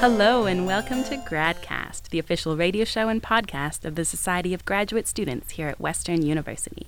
Hello, 0.00 0.46
and 0.46 0.64
welcome 0.64 1.02
to 1.04 1.16
GradCast, 1.16 2.10
the 2.10 2.20
official 2.20 2.56
radio 2.56 2.84
show 2.84 3.08
and 3.08 3.20
podcast 3.20 3.84
of 3.84 3.96
the 3.96 4.04
Society 4.04 4.54
of 4.54 4.64
Graduate 4.64 5.08
Students 5.08 5.50
here 5.50 5.66
at 5.66 5.80
Western 5.80 6.24
University. 6.24 6.86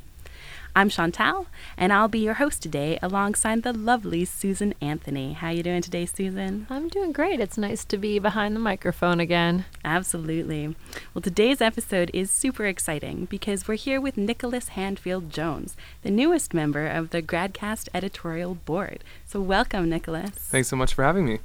I'm 0.76 0.88
Chantal, 0.88 1.48
and 1.76 1.92
I'll 1.92 2.06
be 2.06 2.20
your 2.20 2.34
host 2.34 2.62
today 2.62 3.00
alongside 3.02 3.64
the 3.64 3.72
lovely 3.72 4.24
Susan 4.24 4.74
Anthony. 4.80 5.32
How 5.32 5.50
you 5.50 5.64
doing 5.64 5.82
today, 5.82 6.06
Susan? 6.06 6.68
I'm 6.70 6.88
doing 6.88 7.10
great. 7.10 7.40
It's 7.40 7.58
nice 7.58 7.84
to 7.86 7.98
be 7.98 8.20
behind 8.20 8.54
the 8.54 8.60
microphone 8.60 9.18
again. 9.18 9.64
Absolutely. 9.84 10.76
Well, 11.12 11.22
today's 11.22 11.60
episode 11.60 12.12
is 12.14 12.30
super 12.30 12.66
exciting 12.66 13.24
because 13.24 13.66
we're 13.66 13.74
here 13.74 14.00
with 14.00 14.16
Nicholas 14.16 14.70
Handfield 14.70 15.30
Jones, 15.30 15.76
the 16.02 16.12
newest 16.12 16.54
member 16.54 16.86
of 16.86 17.10
the 17.10 17.22
GradCast 17.22 17.88
editorial 17.92 18.54
board. 18.54 19.02
So, 19.26 19.40
welcome, 19.40 19.90
Nicholas. 19.90 20.30
Thanks 20.30 20.68
so 20.68 20.76
much 20.76 20.94
for 20.94 21.02
having 21.02 21.26
me. 21.26 21.40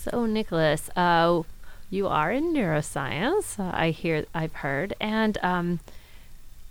So, 0.00 0.24
Nicholas, 0.24 0.88
uh, 0.96 1.42
you 1.90 2.08
are 2.08 2.32
in 2.32 2.54
neuroscience. 2.54 3.60
Uh, 3.60 3.70
I 3.74 3.90
hear, 3.90 4.24
I've 4.34 4.54
heard, 4.54 4.94
and 4.98 5.36
um, 5.42 5.80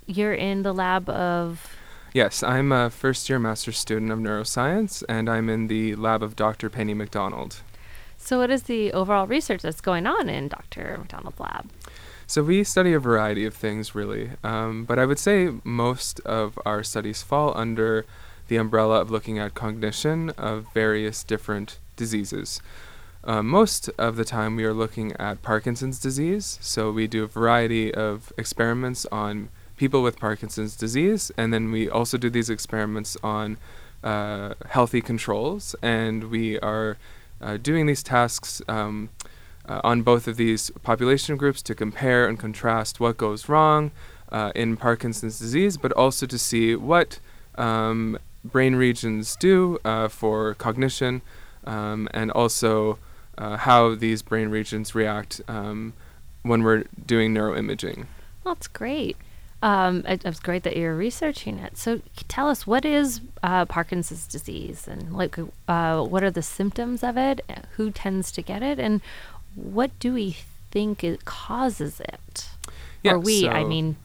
you're 0.07 0.33
in 0.33 0.63
the 0.63 0.73
lab 0.73 1.07
of. 1.07 1.75
Yes, 2.11 2.41
I'm 2.41 2.71
a 2.71 2.89
first 2.89 3.29
year 3.29 3.37
master's 3.37 3.77
student 3.77 4.11
of 4.11 4.17
neuroscience, 4.17 5.03
and 5.07 5.29
I'm 5.29 5.47
in 5.47 5.67
the 5.67 5.93
lab 5.93 6.23
of 6.23 6.35
Dr. 6.35 6.71
Penny 6.71 6.95
MacDonald. 6.95 7.57
So, 8.17 8.39
what 8.39 8.49
is 8.49 8.63
the 8.63 8.91
overall 8.93 9.27
research 9.27 9.61
that's 9.61 9.79
going 9.79 10.07
on 10.07 10.27
in 10.27 10.47
Dr. 10.47 10.97
MacDonald's 10.97 11.39
lab? 11.39 11.69
So, 12.25 12.41
we 12.41 12.63
study 12.63 12.93
a 12.93 12.99
variety 12.99 13.45
of 13.45 13.53
things, 13.53 13.93
really, 13.93 14.31
um, 14.43 14.85
but 14.85 14.97
I 14.97 15.05
would 15.05 15.19
say 15.19 15.51
most 15.63 16.19
of 16.21 16.57
our 16.65 16.81
studies 16.81 17.21
fall 17.21 17.55
under 17.55 18.07
the 18.47 18.55
umbrella 18.55 18.99
of 18.99 19.11
looking 19.11 19.37
at 19.37 19.53
cognition 19.53 20.31
of 20.31 20.65
various 20.73 21.23
different 21.23 21.77
diseases. 21.95 22.59
Uh, 23.29 23.43
most 23.43 23.91
of 23.99 24.15
the 24.15 24.25
time, 24.25 24.55
we 24.55 24.65
are 24.65 24.73
looking 24.73 25.15
at 25.17 25.43
Parkinson's 25.43 25.99
disease. 25.99 26.57
So 26.61 26.91
we 26.91 27.05
do 27.05 27.25
a 27.25 27.27
variety 27.27 27.93
of 27.93 28.33
experiments 28.39 29.05
on 29.11 29.49
people 29.77 30.01
with 30.01 30.17
Parkinson's 30.17 30.75
disease, 30.75 31.31
and 31.37 31.53
then 31.53 31.71
we 31.71 31.87
also 31.87 32.17
do 32.17 32.31
these 32.31 32.49
experiments 32.49 33.15
on 33.21 33.57
uh, 34.03 34.55
healthy 34.69 34.99
controls. 34.99 35.75
And 35.83 36.31
we 36.31 36.59
are 36.61 36.97
uh, 37.39 37.57
doing 37.57 37.85
these 37.85 38.01
tasks 38.01 38.63
um, 38.67 39.09
uh, 39.67 39.79
on 39.83 40.01
both 40.01 40.27
of 40.27 40.35
these 40.35 40.71
population 40.81 41.37
groups 41.37 41.61
to 41.61 41.75
compare 41.75 42.27
and 42.27 42.39
contrast 42.39 42.99
what 42.99 43.17
goes 43.17 43.47
wrong 43.47 43.91
uh, 44.31 44.51
in 44.55 44.75
Parkinson's 44.75 45.37
disease, 45.37 45.77
but 45.77 45.91
also 45.91 46.25
to 46.25 46.39
see 46.39 46.75
what 46.75 47.19
um, 47.59 48.17
brain 48.43 48.73
regions 48.73 49.35
do 49.35 49.77
uh, 49.85 50.07
for 50.07 50.55
cognition. 50.55 51.21
Um, 51.63 52.09
and 52.11 52.31
also 52.31 52.97
uh, 53.39 53.57
how 53.57 53.95
these 53.95 54.21
brain 54.21 54.49
regions 54.49 54.93
react 54.93 55.41
um, 55.47 55.93
when 56.43 56.61
we're 56.61 56.83
doing 57.05 57.33
neuroimaging. 57.33 58.05
Well, 58.43 58.53
that's 58.53 58.67
great. 58.67 59.17
Um, 59.61 60.05
it, 60.05 60.23
it's 60.23 60.39
great 60.39 60.63
that 60.63 60.77
you're 60.77 60.95
researching 60.95 61.57
it. 61.57 61.77
So, 61.77 62.01
tell 62.27 62.47
us 62.49 62.67
what 62.67 62.85
is 62.85 63.21
uh, 63.41 63.65
Parkinson's 63.65 64.27
disease, 64.27 64.87
and 64.87 65.13
like, 65.13 65.37
uh, 65.67 66.03
what 66.03 66.23
are 66.23 66.31
the 66.31 66.41
symptoms 66.41 67.03
of 67.03 67.17
it? 67.17 67.41
Who 67.75 67.91
tends 67.91 68.31
to 68.33 68.41
get 68.41 68.61
it, 68.61 68.79
and 68.79 69.01
what 69.55 69.97
do 69.99 70.13
we 70.13 70.37
think 70.71 71.03
it 71.03 71.25
causes 71.25 71.99
it? 71.99 72.49
Yeah, 73.03 73.13
or 73.13 73.19
we, 73.19 73.41
so 73.41 73.49
I 73.49 73.63
mean, 73.63 73.97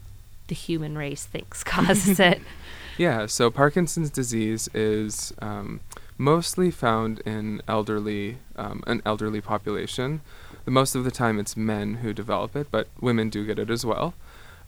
the 0.48 0.54
human 0.54 0.96
race 0.96 1.24
thinks 1.24 1.62
causes 1.64 2.18
it. 2.18 2.40
Yeah, 2.96 3.26
so 3.26 3.50
Parkinson's 3.50 4.08
disease 4.08 4.68
is 4.72 5.34
um, 5.40 5.80
mostly 6.16 6.70
found 6.70 7.20
in 7.20 7.60
elderly, 7.66 8.38
um, 8.56 8.82
an 8.86 9.02
elderly 9.04 9.40
population. 9.40 10.20
The 10.64 10.70
most 10.70 10.94
of 10.94 11.04
the 11.04 11.10
time, 11.10 11.38
it's 11.38 11.56
men 11.56 11.94
who 11.96 12.12
develop 12.12 12.56
it, 12.56 12.68
but 12.70 12.88
women 13.00 13.28
do 13.28 13.44
get 13.44 13.58
it 13.58 13.70
as 13.70 13.84
well. 13.84 14.14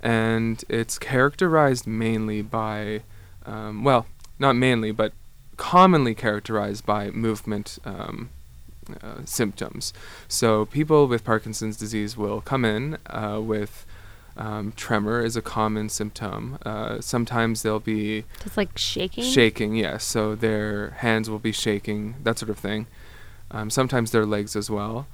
And 0.02 0.62
it's 0.68 0.98
characterized 0.98 1.86
mainly 1.86 2.42
by, 2.42 3.02
um, 3.46 3.84
well, 3.84 4.06
not 4.38 4.56
mainly, 4.56 4.92
but 4.92 5.12
commonly 5.56 6.14
characterized 6.14 6.84
by 6.84 7.10
movement 7.10 7.78
um, 7.84 8.28
uh, 9.02 9.24
symptoms. 9.24 9.92
So 10.28 10.66
people 10.66 11.06
with 11.06 11.24
Parkinson's 11.24 11.76
disease 11.76 12.16
will 12.16 12.40
come 12.40 12.64
in 12.64 12.98
uh, 13.06 13.40
with 13.42 13.85
um, 14.36 14.72
tremor 14.76 15.24
is 15.24 15.36
a 15.36 15.42
common 15.42 15.88
symptom. 15.88 16.58
Uh, 16.64 17.00
sometimes 17.00 17.62
they'll 17.62 17.80
be 17.80 18.24
Just 18.42 18.56
like 18.56 18.76
shaking. 18.76 19.24
shaking, 19.24 19.76
yes. 19.76 20.04
So 20.04 20.34
their 20.34 20.90
hands 20.90 21.30
will 21.30 21.38
be 21.38 21.52
shaking, 21.52 22.16
that 22.22 22.38
sort 22.38 22.50
of 22.50 22.58
thing. 22.58 22.86
Um, 23.50 23.70
sometimes 23.70 24.10
their 24.10 24.26
legs 24.26 24.54
as 24.56 24.70
well. 24.70 25.06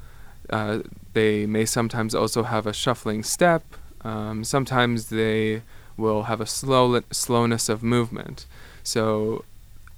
Uh, 0.50 0.80
they 1.12 1.46
may 1.46 1.64
sometimes 1.64 2.14
also 2.14 2.42
have 2.42 2.66
a 2.66 2.72
shuffling 2.72 3.22
step. 3.22 3.62
Um, 4.02 4.42
sometimes 4.44 5.08
they 5.10 5.62
will 5.96 6.24
have 6.24 6.40
a 6.40 6.46
slow 6.46 7.00
slowness 7.10 7.68
of 7.68 7.82
movement. 7.82 8.46
So 8.82 9.44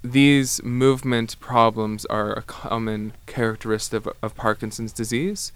these 0.02 0.62
movement 0.62 1.40
problems 1.40 2.04
are 2.06 2.34
a 2.34 2.42
common 2.42 3.14
characteristic 3.26 4.04
of, 4.04 4.12
of 4.22 4.34
Parkinson's 4.34 4.92
disease. 4.92 5.50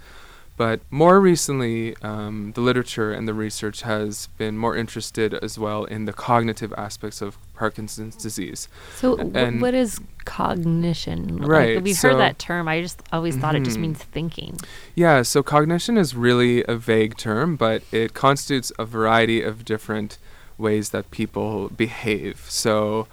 But 0.59 0.81
more 0.91 1.21
recently, 1.21 1.95
um, 2.03 2.51
the 2.57 2.61
literature 2.61 3.13
and 3.13 3.29
the 3.29 3.33
research 3.33 3.83
has 3.83 4.27
been 4.37 4.59
more 4.59 4.77
interested 4.77 5.33
as 5.35 5.57
well 5.57 5.85
in 5.85 6.05
the 6.05 6.13
cognitive 6.13 6.75
aspects 6.77 7.23
of 7.23 7.39
Parkinson's 7.55 8.17
disease. 8.17 8.69
So, 8.97 9.17
what 9.17 9.73
is 9.73 10.01
cognition? 10.25 11.37
Right, 11.39 11.77
Like, 11.77 11.85
we've 11.85 11.97
so- 11.97 12.09
heard 12.11 12.19
that 12.19 12.41
term. 12.41 12.67
I 12.67 12.83
just 12.83 13.01
always 13.13 13.37
thought 13.37 13.55
it 13.55 13.63
just 13.63 13.79
Mhm. 13.79 13.83
means 13.83 13.99
thinking. 14.03 14.59
Yeah, 14.97 15.23
so 15.23 15.45
cognition 15.45 15.97
is 15.97 16.17
really 16.17 16.65
a 16.65 16.75
vague 16.75 17.17
term, 17.17 17.55
but 17.55 17.83
it 17.93 18.13
constitutes 18.13 18.73
a 18.81 18.85
variety 18.85 19.43
of 19.43 19.65
different 19.65 20.19
ways 20.59 20.91
that 20.91 21.11
people 21.13 21.69
behave. 21.69 22.45
So, 22.49 23.07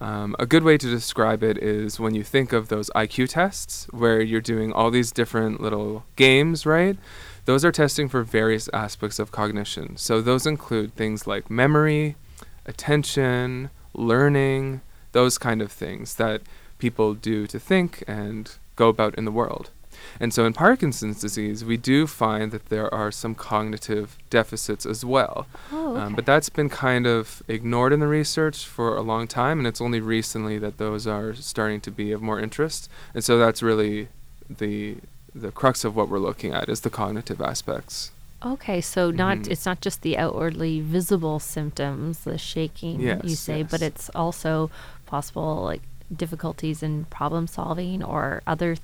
um, 0.00 0.34
a 0.38 0.46
good 0.46 0.62
way 0.62 0.78
to 0.78 0.86
describe 0.86 1.42
it 1.42 1.58
is 1.58 2.00
when 2.00 2.14
you 2.14 2.24
think 2.24 2.52
of 2.52 2.68
those 2.68 2.88
IQ 2.96 3.28
tests, 3.30 3.86
where 3.90 4.20
you're 4.20 4.40
doing 4.40 4.72
all 4.72 4.90
these 4.90 5.12
different 5.12 5.60
little 5.60 6.04
games, 6.16 6.64
right? 6.64 6.96
Those 7.44 7.64
are 7.64 7.72
testing 7.72 8.08
for 8.08 8.22
various 8.22 8.68
aspects 8.72 9.18
of 9.18 9.30
cognition. 9.30 9.96
So, 9.96 10.20
those 10.20 10.46
include 10.46 10.94
things 10.94 11.26
like 11.26 11.50
memory, 11.50 12.16
attention, 12.64 13.70
learning, 13.92 14.80
those 15.12 15.36
kind 15.36 15.60
of 15.60 15.70
things 15.70 16.14
that 16.16 16.42
people 16.78 17.14
do 17.14 17.46
to 17.46 17.58
think 17.58 18.02
and 18.06 18.56
go 18.76 18.88
about 18.88 19.14
in 19.16 19.24
the 19.24 19.32
world. 19.32 19.70
And 20.18 20.32
so 20.34 20.44
in 20.44 20.52
Parkinson's 20.52 21.20
disease, 21.20 21.64
we 21.64 21.76
do 21.76 22.06
find 22.06 22.52
that 22.52 22.68
there 22.68 22.92
are 22.94 23.10
some 23.10 23.34
cognitive 23.34 24.16
deficits 24.30 24.84
as 24.86 25.04
well. 25.04 25.46
Oh, 25.72 25.92
okay. 25.92 26.00
Um, 26.02 26.14
but 26.14 26.26
that's 26.26 26.48
been 26.48 26.68
kind 26.68 27.06
of 27.06 27.42
ignored 27.48 27.92
in 27.92 28.00
the 28.00 28.06
research 28.06 28.64
for 28.66 28.96
a 28.96 29.02
long 29.02 29.26
time, 29.26 29.58
and 29.58 29.66
it's 29.66 29.80
only 29.80 30.00
recently 30.00 30.58
that 30.58 30.78
those 30.78 31.06
are 31.06 31.34
starting 31.34 31.80
to 31.82 31.90
be 31.90 32.12
of 32.12 32.20
more 32.22 32.40
interest. 32.40 32.88
And 33.14 33.22
so 33.24 33.38
that's 33.38 33.62
really 33.62 34.08
the 34.48 34.96
the 35.32 35.52
crux 35.52 35.84
of 35.84 35.94
what 35.94 36.08
we're 36.08 36.18
looking 36.18 36.52
at 36.52 36.68
is 36.68 36.80
the 36.80 36.90
cognitive 36.90 37.40
aspects. 37.40 38.10
Okay, 38.44 38.80
so 38.80 39.10
not 39.12 39.38
Mhm. 39.38 39.48
it's 39.52 39.64
not 39.64 39.80
just 39.80 40.02
the 40.02 40.18
outwardly 40.18 40.80
visible 40.80 41.38
symptoms, 41.38 42.20
the 42.24 42.36
shaking 42.36 43.00
you 43.00 43.06
Yes, 43.22 43.38
say, 43.38 43.62
but 43.62 43.80
it's 43.80 44.10
also 44.14 44.70
possible 45.06 45.62
like 45.62 45.82
difficulties 46.14 46.82
in 46.82 47.04
problem 47.10 47.46
solving 47.46 48.02
or 48.02 48.42
other 48.46 48.76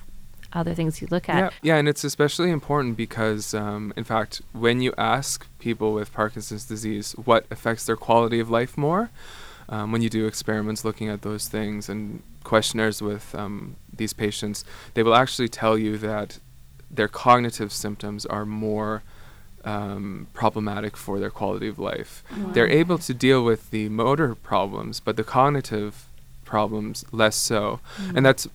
other 0.57 0.75
things 0.75 1.01
you 1.01 1.07
look 1.11 1.29
at. 1.29 1.37
Yeah, 1.37 1.51
yeah, 1.69 1.77
and 1.77 1.87
it's 1.89 2.05
especially 2.05 2.51
important 2.51 2.97
because, 2.97 3.55
um, 3.55 3.93
in 3.97 4.05
fact, 4.05 4.43
when 4.53 4.81
you 4.81 4.93
ask 4.99 5.47
people 5.59 5.93
with 5.93 6.13
Parkinson's 6.13 6.65
disease 6.65 7.13
what 7.25 7.45
affects 7.51 7.85
their 7.87 7.97
quality 7.97 8.41
of 8.41 8.49
life 8.51 8.77
more, 8.77 9.11
um, 9.69 9.93
when 9.93 10.03
you 10.03 10.11
do 10.11 10.27
experiments 10.27 10.85
looking 10.85 11.09
at 11.09 11.23
those 11.23 11.49
things 11.49 11.89
and 11.89 12.23
questionnaires 12.45 13.03
with 13.03 13.35
um, 13.35 13.77
these 14.01 14.13
patients, 14.13 14.65
they 14.95 15.03
will 15.03 15.15
actually 15.15 15.49
tell 15.49 15.77
you 15.77 15.99
that 15.99 16.39
their 16.91 17.09
cognitive 17.09 17.73
symptoms 17.73 18.25
are 18.27 18.47
more 18.47 19.03
um, 19.65 20.29
problematic 20.33 20.97
for 20.97 21.19
their 21.19 21.31
quality 21.31 21.67
of 21.69 21.79
life. 21.79 22.23
They're 22.53 22.69
able 22.69 22.99
to 22.99 23.13
deal 23.13 23.45
with 23.45 23.71
the 23.71 23.89
motor 23.89 24.35
problems, 24.37 25.01
but 25.01 25.17
the 25.17 25.25
cognitive 25.25 26.07
problems 26.45 27.05
less 27.11 27.35
so, 27.35 27.81
Mm. 27.99 28.17
and 28.17 28.27
that's 28.27 28.47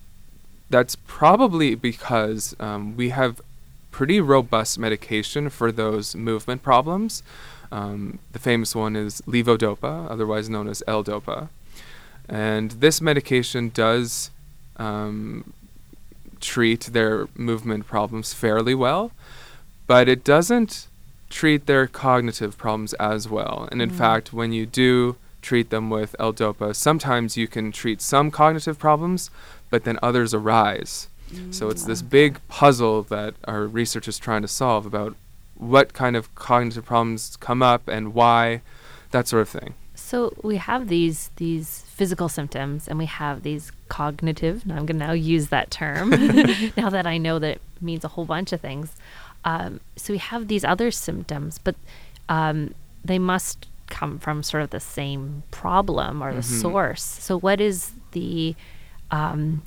that's 0.71 0.95
probably 0.95 1.75
because 1.75 2.55
um, 2.59 2.95
we 2.97 3.09
have 3.09 3.41
pretty 3.91 4.19
robust 4.21 4.79
medication 4.79 5.49
for 5.49 5.71
those 5.71 6.15
movement 6.15 6.63
problems. 6.63 7.23
Um, 7.71 8.19
the 8.31 8.39
famous 8.39 8.73
one 8.75 8.95
is 8.95 9.21
levodopa, 9.27 10.09
otherwise 10.09 10.49
known 10.49 10.67
as 10.67 10.81
L-dopa, 10.87 11.49
and 12.27 12.71
this 12.71 13.01
medication 13.01 13.69
does 13.73 14.31
um, 14.77 15.53
treat 16.39 16.81
their 16.97 17.27
movement 17.35 17.85
problems 17.85 18.33
fairly 18.33 18.75
well, 18.75 19.11
but 19.87 20.07
it 20.09 20.23
doesn't 20.23 20.87
treat 21.29 21.65
their 21.65 21.87
cognitive 21.87 22.57
problems 22.57 22.93
as 22.95 23.29
well. 23.29 23.67
And 23.71 23.81
in 23.81 23.89
Mm. 23.91 23.97
fact, 23.97 24.33
when 24.33 24.51
you 24.51 24.65
do 24.65 25.15
treat 25.41 25.69
them 25.69 25.89
with 25.89 26.15
L-dopa, 26.19 26.75
sometimes 26.75 27.37
you 27.37 27.47
can 27.47 27.71
treat 27.71 28.01
some 28.01 28.31
cognitive 28.31 28.77
problems, 28.77 29.29
but 29.69 29.83
then 29.83 29.97
others 30.01 30.33
arise. 30.33 31.07
So 31.49 31.69
it's 31.69 31.85
this 31.85 32.01
big 32.01 32.45
puzzle 32.49 33.03
that 33.03 33.35
our 33.45 33.65
research 33.65 34.07
is 34.07 34.19
trying 34.19 34.41
to 34.41 34.47
solve 34.47 34.85
about 34.85 35.15
what 35.55 35.93
kind 35.93 36.15
of 36.15 36.33
cognitive 36.35 36.85
problems 36.85 37.37
come 37.39 37.63
up 37.63 37.87
and 37.87 38.13
why, 38.13 38.61
that 39.11 39.27
sort 39.27 39.43
of 39.43 39.49
thing. 39.49 39.75
So 39.95 40.33
we 40.41 40.57
have 40.57 40.87
these 40.87 41.29
these 41.37 41.83
physical 41.87 42.27
symptoms, 42.27 42.87
and 42.87 42.97
we 42.97 43.05
have 43.05 43.43
these 43.43 43.71
cognitive. 43.87 44.65
Now 44.65 44.75
I'm 44.75 44.85
going 44.85 44.99
to 44.99 45.07
now 45.07 45.13
use 45.13 45.47
that 45.49 45.71
term. 45.71 46.09
now 46.77 46.89
that 46.89 47.05
I 47.07 47.17
know 47.17 47.39
that 47.39 47.57
it 47.57 47.61
means 47.79 48.03
a 48.03 48.09
whole 48.09 48.25
bunch 48.25 48.51
of 48.51 48.59
things. 48.59 48.95
Um, 49.45 49.79
so 49.95 50.13
we 50.13 50.17
have 50.17 50.47
these 50.47 50.65
other 50.65 50.91
symptoms, 50.91 51.59
but 51.59 51.75
um, 52.27 52.73
they 53.05 53.19
must 53.19 53.67
come 53.91 54.17
from 54.17 54.41
sort 54.41 54.63
of 54.63 54.69
the 54.71 54.79
same 54.79 55.43
problem 55.51 56.23
or 56.23 56.33
the 56.33 56.39
Mhm. 56.41 56.61
source. 56.61 57.03
So 57.03 57.37
what 57.37 57.59
is 57.61 57.91
the 58.13 58.55
um, 59.11 59.61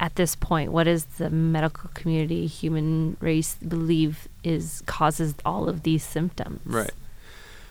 at 0.00 0.16
this 0.16 0.34
point, 0.34 0.72
what 0.72 0.88
is 0.88 1.04
the 1.18 1.28
medical 1.30 1.90
community, 1.94 2.46
human 2.46 3.16
race 3.20 3.54
believe 3.66 4.26
is 4.42 4.82
causes 4.86 5.34
all 5.44 5.68
of 5.68 5.82
these 5.84 6.02
symptoms? 6.02 6.60
Right. 6.64 6.94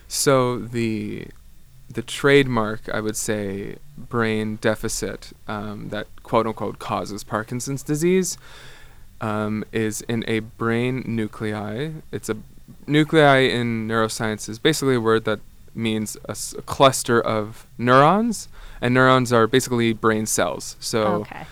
So 0.08 0.58
the 0.60 1.28
the 1.92 2.04
trademark, 2.04 2.82
I 2.94 3.00
would 3.02 3.18
say, 3.18 3.78
brain 3.98 4.58
deficit 4.62 5.32
um, 5.48 5.90
that 5.90 6.06
quote 6.24 6.46
unquote 6.48 6.78
causes 6.80 7.24
Parkinson's 7.24 7.82
disease 7.84 8.38
um, 9.22 9.66
is 9.74 10.02
in 10.02 10.24
a 10.28 10.40
brain 10.40 11.04
nuclei. 11.06 11.90
It's 12.12 12.30
a 12.30 12.38
nuclei 12.86 13.40
in 13.40 13.88
neuroscience 13.88 14.48
is 14.48 14.60
basically 14.60 14.96
a 14.96 15.02
word 15.02 15.26
that 15.26 15.40
means 15.76 16.18
a, 16.28 16.32
s- 16.32 16.56
a 16.58 16.62
cluster 16.62 17.20
of 17.20 17.68
neurons, 17.78 18.48
and 18.82 18.94
neurons 18.94 19.32
are 19.34 19.48
basically 19.48 19.94
brain 19.94 20.26
cells. 20.26 20.76
So 20.80 21.02
okay. 21.22 21.46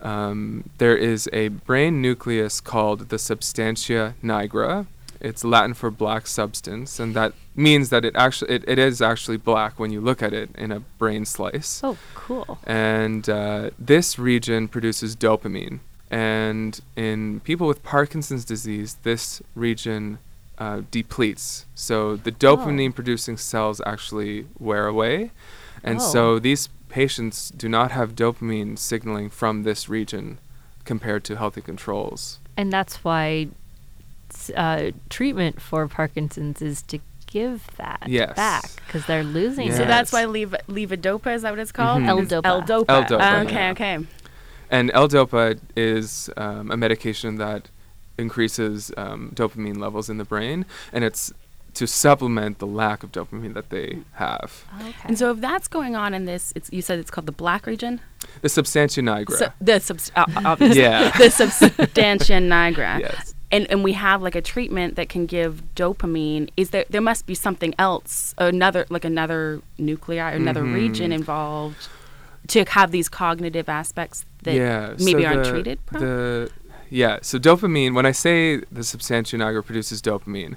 um, 0.00 0.70
there 0.78 0.96
is 0.96 1.28
a 1.32 1.48
brain 1.48 2.02
nucleus 2.02 2.60
called 2.60 3.08
the 3.08 3.18
substantia 3.18 4.14
nigra. 4.22 4.86
It's 5.20 5.44
Latin 5.44 5.74
for 5.74 5.90
black 5.90 6.26
substance, 6.26 6.98
and 6.98 7.14
that 7.14 7.34
means 7.54 7.90
that 7.90 8.06
it 8.06 8.16
actually 8.16 8.52
it, 8.52 8.64
it 8.66 8.78
is 8.78 9.02
actually 9.02 9.36
black 9.36 9.78
when 9.78 9.90
you 9.90 10.00
look 10.00 10.22
at 10.22 10.32
it 10.32 10.48
in 10.56 10.72
a 10.72 10.80
brain 10.80 11.26
slice. 11.26 11.82
Oh, 11.84 11.98
cool. 12.14 12.58
And 12.64 13.28
uh, 13.28 13.70
this 13.78 14.18
region 14.18 14.66
produces 14.66 15.14
dopamine. 15.14 15.80
And 16.10 16.80
in 16.96 17.40
people 17.40 17.68
with 17.68 17.82
Parkinson's 17.82 18.44
disease, 18.44 18.96
this 19.02 19.42
region 19.54 20.18
uh, 20.60 20.82
depletes. 20.90 21.64
So 21.74 22.16
the 22.16 22.30
dopamine 22.30 22.94
producing 22.94 23.36
cells 23.38 23.80
actually 23.86 24.46
wear 24.58 24.86
away. 24.86 25.30
And 25.82 25.98
Oh. 25.98 26.12
so 26.12 26.38
these 26.38 26.68
patients 26.90 27.50
do 27.50 27.68
not 27.68 27.90
have 27.92 28.14
dopamine 28.14 28.78
signaling 28.78 29.30
from 29.30 29.62
this 29.62 29.88
region 29.88 30.38
compared 30.84 31.24
to 31.24 31.36
healthy 31.36 31.62
controls. 31.62 32.38
And 32.56 32.70
that's 32.72 33.02
why 33.02 33.48
uh, 34.54 34.90
treatment 35.08 35.60
for 35.60 35.88
Parkinson's 35.88 36.62
is 36.62 36.82
to 36.82 36.98
give 37.26 37.68
that 37.78 38.02
Yes. 38.06 38.36
back 38.36 38.70
because 38.86 39.06
they're 39.06 39.24
losing 39.24 39.68
Yes. 39.68 39.76
So 39.78 39.84
that's 39.84 40.12
why 40.12 40.24
lev- 40.24 40.54
levodopa 40.68 41.34
is 41.34 41.42
that 41.42 41.50
what 41.50 41.58
it's 41.58 41.72
called? 41.72 42.02
Mhm. 42.02 42.08
L-dopa. 42.08 42.44
L-dopa. 42.44 42.84
L-dopa, 42.88 43.18
Ah, 43.20 43.40
okay, 43.42 43.54
yeah. 43.54 43.70
okay. 43.70 43.98
And 44.70 44.90
L-dopa 44.94 45.58
is 45.76 46.30
um, 46.36 46.70
a 46.70 46.76
medication 46.76 47.36
that 47.36 47.68
increases 48.20 48.92
um, 48.96 49.32
dopamine 49.34 49.78
levels 49.78 50.08
in 50.10 50.18
the 50.18 50.24
brain, 50.24 50.64
and 50.92 51.02
it's 51.04 51.32
to 51.74 51.86
supplement 51.86 52.58
the 52.58 52.66
lack 52.66 53.04
of 53.04 53.12
dopamine 53.12 53.54
that 53.54 53.70
they 53.70 53.98
have. 54.14 54.64
Okay. 54.80 54.92
And 55.04 55.16
so 55.18 55.30
if 55.30 55.40
that's 55.40 55.68
going 55.68 55.94
on 55.94 56.14
in 56.14 56.24
this, 56.24 56.52
it's 56.56 56.68
you 56.72 56.82
said 56.82 56.98
it's 56.98 57.10
called 57.12 57.26
the 57.26 57.32
black 57.32 57.64
region. 57.66 58.00
The 58.42 58.48
substantia 58.48 59.00
nigra. 59.02 59.36
So 59.38 59.52
the 59.60 59.78
subs- 59.78 60.10
uh, 60.16 60.24
obviously 60.44 60.82
Yeah. 60.82 61.10
the 61.18 61.30
substantia 61.30 62.34
nigra. 62.34 62.98
yes. 63.06 63.34
And 63.52 63.68
and 63.70 63.84
we 63.84 63.92
have 63.94 64.20
like 64.20 64.34
a 64.34 64.40
treatment 64.42 64.96
that 64.96 65.08
can 65.08 65.26
give 65.26 65.62
dopamine. 65.76 66.50
Is 66.56 66.70
there 66.70 66.84
there 66.90 67.00
must 67.00 67.26
be 67.26 67.34
something 67.36 67.72
else, 67.78 68.34
another 68.38 68.84
like 68.90 69.04
another 69.04 69.62
nuclei 69.78 70.16
or 70.32 70.36
another 70.36 70.62
Mhm. 70.64 70.74
region 70.74 71.12
involved 71.12 71.88
to 72.48 72.64
have 72.64 72.90
these 72.90 73.08
cognitive 73.08 73.68
aspects 73.68 74.24
that 74.42 74.54
yeah. 74.54 74.94
maybe 74.98 75.22
so 75.22 75.28
aren't 75.28 75.44
the- 75.44 75.50
treated 75.50 75.86
properly? 75.86 76.10
The 76.10 76.50
yeah. 76.90 77.18
So 77.22 77.38
dopamine. 77.38 77.94
When 77.94 78.04
I 78.06 78.12
say 78.12 78.58
the 78.70 78.82
substantia 78.84 79.36
nigra 79.36 79.64
produces 79.64 80.02
dopamine, 80.02 80.56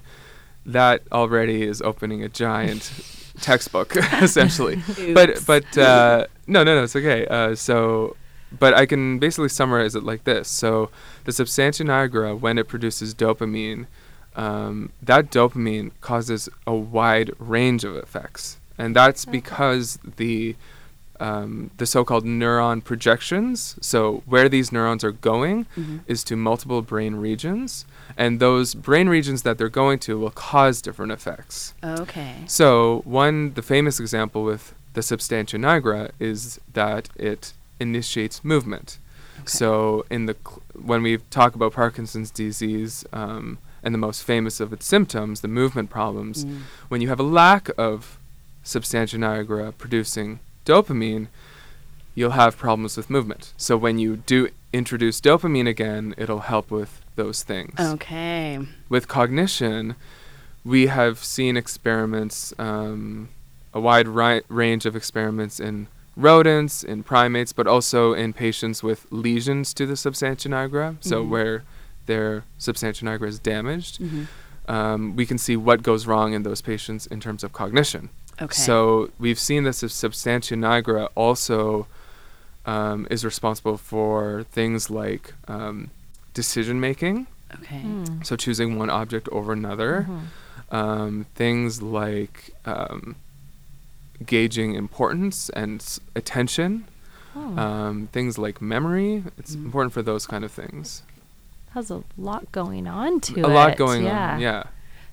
that 0.65 1.01
already 1.11 1.63
is 1.63 1.81
opening 1.81 2.23
a 2.23 2.29
giant 2.29 2.91
textbook 3.41 3.95
essentially. 4.21 4.81
but 5.13 5.45
but 5.45 5.77
uh, 5.77 6.27
no 6.47 6.63
no 6.63 6.75
no 6.75 6.83
it's 6.83 6.95
okay. 6.95 7.25
Uh, 7.27 7.55
so 7.55 8.15
but 8.59 8.73
I 8.75 8.85
can 8.85 9.17
basically 9.19 9.49
summarize 9.49 9.95
it 9.95 10.03
like 10.03 10.25
this. 10.25 10.47
So 10.47 10.89
the 11.25 11.31
substantia 11.31 11.83
nigra, 11.83 12.39
when 12.39 12.57
it 12.59 12.67
produces 12.67 13.15
dopamine, 13.15 13.87
um, 14.35 14.91
that 15.01 15.31
dopamine 15.31 15.91
causes 16.01 16.49
a 16.67 16.73
wide 16.75 17.31
range 17.39 17.83
of 17.83 17.95
effects, 17.95 18.57
and 18.77 18.95
that's 18.95 19.23
Okay. 19.25 19.31
because 19.31 19.97
the 20.17 20.55
um, 21.19 21.69
the 21.77 21.85
so-called 21.85 22.25
neuron 22.25 22.83
projections. 22.83 23.75
So 23.81 24.23
where 24.25 24.49
these 24.49 24.71
neurons 24.71 25.03
are 25.03 25.11
going 25.11 25.65
Mhm. 25.77 25.99
is 26.07 26.23
to 26.25 26.35
multiple 26.35 26.81
brain 26.81 27.15
regions, 27.15 27.85
and 28.17 28.39
those 28.39 28.73
brain 28.73 29.07
regions 29.09 29.43
that 29.43 29.57
they're 29.57 29.69
going 29.69 29.99
to 29.99 30.17
will 30.17 30.31
cause 30.31 30.81
different 30.81 31.11
effects. 31.11 31.73
okay. 31.83 32.35
So 32.47 33.01
one, 33.05 33.53
the 33.53 33.61
famous 33.61 33.99
example 33.99 34.43
with 34.43 34.73
the 34.93 35.01
substantia 35.01 35.57
nigra 35.57 36.11
is 36.19 36.59
that 36.73 37.09
it 37.15 37.53
initiates 37.79 38.43
movement. 38.43 38.97
Okay. 39.39 39.47
So 39.47 40.05
in 40.09 40.25
the 40.25 40.35
cl- 40.45 40.61
when 40.91 41.01
we 41.01 41.17
talk 41.31 41.55
about 41.55 41.73
Parkinson's 41.73 42.31
disease 42.31 43.03
um, 43.13 43.57
and 43.83 43.93
the 43.93 43.97
most 43.99 44.23
famous 44.23 44.59
of 44.59 44.71
its 44.71 44.85
symptoms, 44.85 45.41
the 45.41 45.47
movement 45.47 45.89
problems, 45.89 46.45
Mm. 46.45 46.59
when 46.89 47.01
you 47.01 47.09
have 47.09 47.19
a 47.19 47.23
lack 47.23 47.69
of 47.77 48.17
substantia 48.63 49.17
nigra 49.17 49.73
producing 49.77 50.39
dopamine, 50.65 51.27
you'll 52.15 52.31
have 52.31 52.57
problems 52.57 52.95
with 52.97 53.09
movement. 53.09 53.53
So 53.57 53.75
when 53.77 53.97
you 53.99 54.17
do 54.17 54.49
introduce 54.71 55.19
dopamine 55.21 55.67
again, 55.67 56.13
it'll 56.17 56.41
help 56.41 56.71
with 56.71 57.01
those 57.15 57.43
things 57.43 57.79
Okay. 57.79 58.59
with 58.89 59.07
cognition, 59.07 59.95
we 60.65 60.87
have 60.87 61.19
seen 61.23 61.57
experiments, 61.57 62.53
um, 62.57 63.29
a 63.73 63.79
wide 63.79 64.07
ri- 64.07 64.41
range 64.49 64.85
of 64.85 64.95
experiments 64.95 65.59
in 65.59 65.87
rodents, 66.15 66.83
in 66.83 67.03
primates, 67.03 67.51
but 67.53 67.67
also 67.67 68.13
in 68.13 68.33
patients 68.33 68.81
with 68.83 69.05
lesions 69.11 69.73
to 69.73 69.85
the 69.85 69.95
substantia 69.97 70.47
nigra, 70.49 70.95
so 71.01 71.23
Mhm. 71.23 71.29
where 71.29 71.63
their 72.05 72.43
substantia 72.57 73.03
nigra 73.05 73.27
is 73.27 73.39
damaged. 73.39 73.99
Mhm. 73.99 74.27
Um, 74.67 75.15
we 75.15 75.25
can 75.25 75.37
see 75.37 75.55
what 75.57 75.83
goes 75.83 76.05
wrong 76.07 76.33
in 76.33 76.43
those 76.43 76.61
patients 76.61 77.05
in 77.07 77.19
terms 77.19 77.43
of 77.43 77.51
cognition. 77.51 78.09
Okay. 78.41 78.53
So 78.53 79.09
we've 79.19 79.39
seen 79.39 79.63
that 79.63 79.73
sub- 79.73 79.91
substantia 79.91 80.55
nigra 80.55 81.09
also 81.15 81.87
um, 82.65 83.07
is 83.11 83.23
responsible 83.25 83.77
for 83.77 84.43
things 84.51 84.89
like 84.89 85.33
um, 85.47 85.89
decision 86.33 86.79
making. 86.79 87.27
okay. 87.55 87.79
Hmm. 87.81 88.21
So 88.23 88.35
choosing 88.35 88.79
one 88.79 88.89
object 88.89 89.27
over 89.29 89.53
another. 89.53 90.07
Mhm. 90.09 90.21
Um, 90.75 91.25
things 91.35 91.81
like 91.83 92.49
um, 92.65 93.15
gauging 94.25 94.73
importance 94.73 95.49
and 95.49 95.79
s- 95.81 95.99
attention. 96.15 96.85
Oh, 97.35 97.57
Um, 97.57 98.07
things 98.11 98.37
like 98.37 98.61
memory. 98.61 99.23
It's 99.37 99.55
Mm. 99.55 99.65
important 99.65 99.93
for 99.93 100.01
those 100.01 100.25
kind 100.25 100.43
of 100.43 100.51
things. 100.51 101.03
has 101.71 101.89
a 101.89 102.03
lot 102.19 102.51
going 102.51 102.85
on 102.87 103.19
to 103.19 103.33
a 103.43 103.49
it. 103.49 103.51
lot 103.51 103.75
going 103.77 104.03
yeah. 104.05 104.33
on. 104.35 104.39
Yeah. 104.39 104.63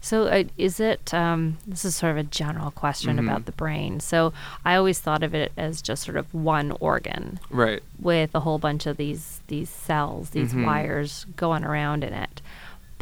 So 0.00 0.24
uh, 0.28 0.44
is 0.56 0.80
it? 0.80 1.12
Um, 1.12 1.58
this 1.66 1.84
is 1.84 1.94
sort 1.96 2.12
of 2.12 2.16
a 2.18 2.22
general 2.22 2.70
question 2.70 3.16
Mhm. 3.16 3.24
about 3.26 3.44
the 3.46 3.52
brain. 3.52 4.00
So 4.00 4.32
I 4.64 4.74
always 4.76 4.98
thought 4.98 5.22
of 5.22 5.34
it 5.34 5.52
as 5.58 5.82
just 5.82 6.04
sort 6.04 6.16
of 6.16 6.32
one 6.32 6.72
organ 6.80 7.38
Right. 7.50 7.82
with 7.98 8.34
a 8.34 8.40
whole 8.40 8.58
bunch 8.58 8.86
of 8.86 8.96
these 8.96 9.40
these 9.48 9.68
cells, 9.68 10.30
these 10.30 10.52
Mhm. 10.54 10.64
wires 10.64 11.26
going 11.36 11.64
around 11.64 12.02
in 12.04 12.12
it. 12.14 12.40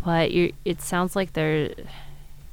But 0.05 0.33
you, 0.33 0.53
it 0.65 0.81
sounds 0.83 1.15
like 1.15 1.35
there. 1.35 1.71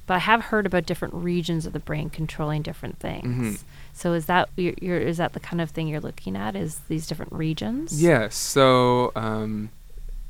But 0.07 0.13
I 0.15 0.19
have 0.19 0.41
heard 0.45 0.67
about 0.67 0.85
different 0.85 1.15
regions 1.15 1.65
of 1.65 1.73
the 1.73 1.79
brain 1.79 2.11
controlling 2.11 2.61
different 2.61 2.99
things. 2.99 3.57
Mhm. 3.59 3.63
So 3.93 4.13
is 4.13 4.27
that 4.27 4.49
is 4.57 5.17
that 5.17 5.33
the 5.33 5.39
kind 5.39 5.59
of 5.61 5.71
thing 5.71 5.87
you're 5.87 5.99
looking 6.01 6.35
at? 6.35 6.55
Is 6.55 6.81
these 6.87 7.07
different 7.07 7.31
regions? 7.33 7.99
Yes. 8.01 8.35
So, 8.35 9.11
um, 9.15 9.69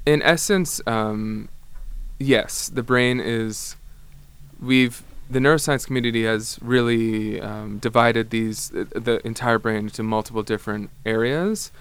in 0.06 0.22
essence, 0.22 0.80
um, 0.88 1.50
yes, 2.18 2.70
the 2.70 2.84
brain 2.84 3.20
is. 3.20 3.76
We've 4.62 5.04
the 5.30 5.40
neuroscience 5.40 5.88
community 5.88 6.24
has 6.26 6.60
really 6.62 7.42
um, 7.42 7.80
divided 7.80 8.30
these 8.30 8.70
the 8.70 9.22
entire 9.26 9.58
brain 9.58 9.78
into 9.86 10.04
multiple 10.04 10.44
different 10.44 10.90
areas. 11.06 11.72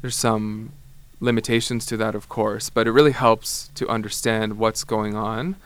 There's 0.00 0.16
some 0.16 0.72
limitations 1.20 1.84
to 1.86 1.96
that, 1.96 2.14
of 2.14 2.28
course, 2.28 2.70
but 2.70 2.86
it 2.86 2.92
really 2.92 3.12
helps 3.12 3.68
to 3.74 3.88
understand 3.88 4.58
what's 4.58 4.84
going 4.84 5.16
on, 5.16 5.56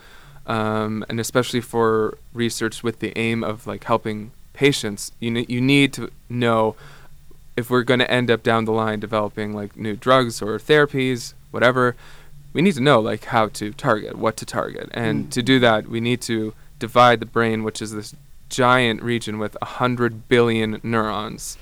um, 0.47 1.05
and 1.09 1.21
especially 1.21 1.61
for 1.61 2.17
research 2.33 2.83
with 2.83 3.01
the 3.01 3.17
aim 3.19 3.45
of 3.45 3.67
like 3.67 3.85
helping 3.85 4.33
patients. 4.55 5.13
You 5.21 5.31
ne- 5.31 5.47
you 5.49 5.61
need 5.61 5.93
to 5.95 6.11
know 6.31 6.77
if 7.57 7.69
we're 7.69 7.83
going 7.83 8.01
to 8.01 8.11
end 8.11 8.31
up 8.31 8.43
down 8.43 8.65
the 8.65 8.73
line 8.73 9.01
developing 9.01 9.53
like 9.53 9.77
new 9.77 9.95
drugs 9.97 10.41
or 10.41 10.59
therapies, 10.59 11.35
whatever, 11.51 11.95
we 12.53 12.63
need 12.63 12.75
to 12.75 12.81
know 12.81 13.01
like 13.01 13.25
how 13.27 13.49
to 13.49 13.73
target, 13.73 14.17
what 14.17 14.37
to 14.39 14.47
target, 14.47 14.89
and 14.93 15.27
Mm. 15.27 15.31
to 15.31 15.43
do 15.43 15.59
that, 15.61 15.89
we 15.89 16.01
need 16.01 16.21
to 16.23 16.55
divide 16.79 17.21
the 17.21 17.27
brain, 17.27 17.63
which 17.65 17.81
is 17.81 17.93
this 17.93 18.15
giant 18.49 19.03
region 19.03 19.39
with 19.39 19.57
a 19.63 19.65
hundred 19.65 20.29
billion 20.29 20.81
neurons, 20.83 21.57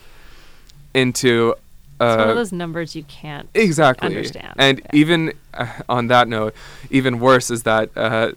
into. 0.95 1.55
it's 2.01 2.01
one 2.01 2.21
Uh, 2.21 2.31
of 2.31 2.37
those 2.37 2.53
numbers 2.53 2.97
you 2.97 3.05
can't. 3.05 3.49
exactly. 3.55 4.07
understand. 4.09 4.55
And 4.57 4.79
Yeah. 4.81 4.87
even 4.95 5.33
uh, 5.55 5.67
on 5.89 6.07
that 6.09 6.27
note, 6.29 6.55
even 6.91 7.21
worse 7.21 7.51
is 7.51 7.63
that 7.65 7.91
uh, 7.97 8.33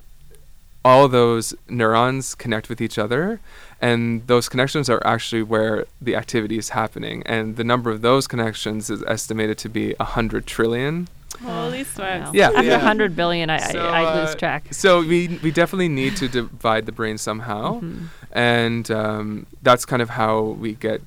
all 0.86 1.08
those 1.08 1.54
neurons 1.70 2.36
connect 2.36 2.68
with 2.70 2.82
each 2.82 2.98
other, 2.98 3.40
and 3.82 4.28
those 4.28 4.50
connections 4.50 4.90
are 4.90 5.02
actually 5.06 5.42
where 5.44 5.86
the 6.02 6.16
activity 6.16 6.58
is 6.58 6.70
happening. 6.70 7.24
And 7.26 7.56
the 7.56 7.64
number 7.64 7.90
of 7.90 8.02
those 8.02 8.28
connections 8.28 8.90
is 8.90 9.02
estimated 9.04 9.58
to 9.60 9.70
be 9.70 9.96
a 10.00 10.04
hundred 10.04 10.46
trillion. 10.46 11.08
Holy 11.42 11.80
I 11.80 11.84
smokes. 11.84 11.98
know. 12.26 12.32
Yeah, 12.34 12.48
After 12.50 12.64
yeah. 12.64 12.78
100 12.78 13.16
billion, 13.16 13.50
I, 13.50 13.58
So, 13.72 13.80
I, 13.80 14.02
I 14.04 14.22
lose 14.22 14.36
uh, 14.36 14.38
track. 14.38 14.74
So 14.74 15.00
we 15.02 15.40
we 15.44 15.52
definitely 15.52 15.90
need 15.90 16.16
to 16.18 16.28
divide 16.28 16.86
the 16.86 16.92
brain 16.92 17.18
somehow, 17.18 17.82
Mhm. 17.82 18.08
and 18.32 18.90
um, 18.92 19.46
that's 19.62 19.86
kind 19.86 20.02
of 20.02 20.10
how 20.12 20.42
we 20.42 20.74
get 20.74 21.02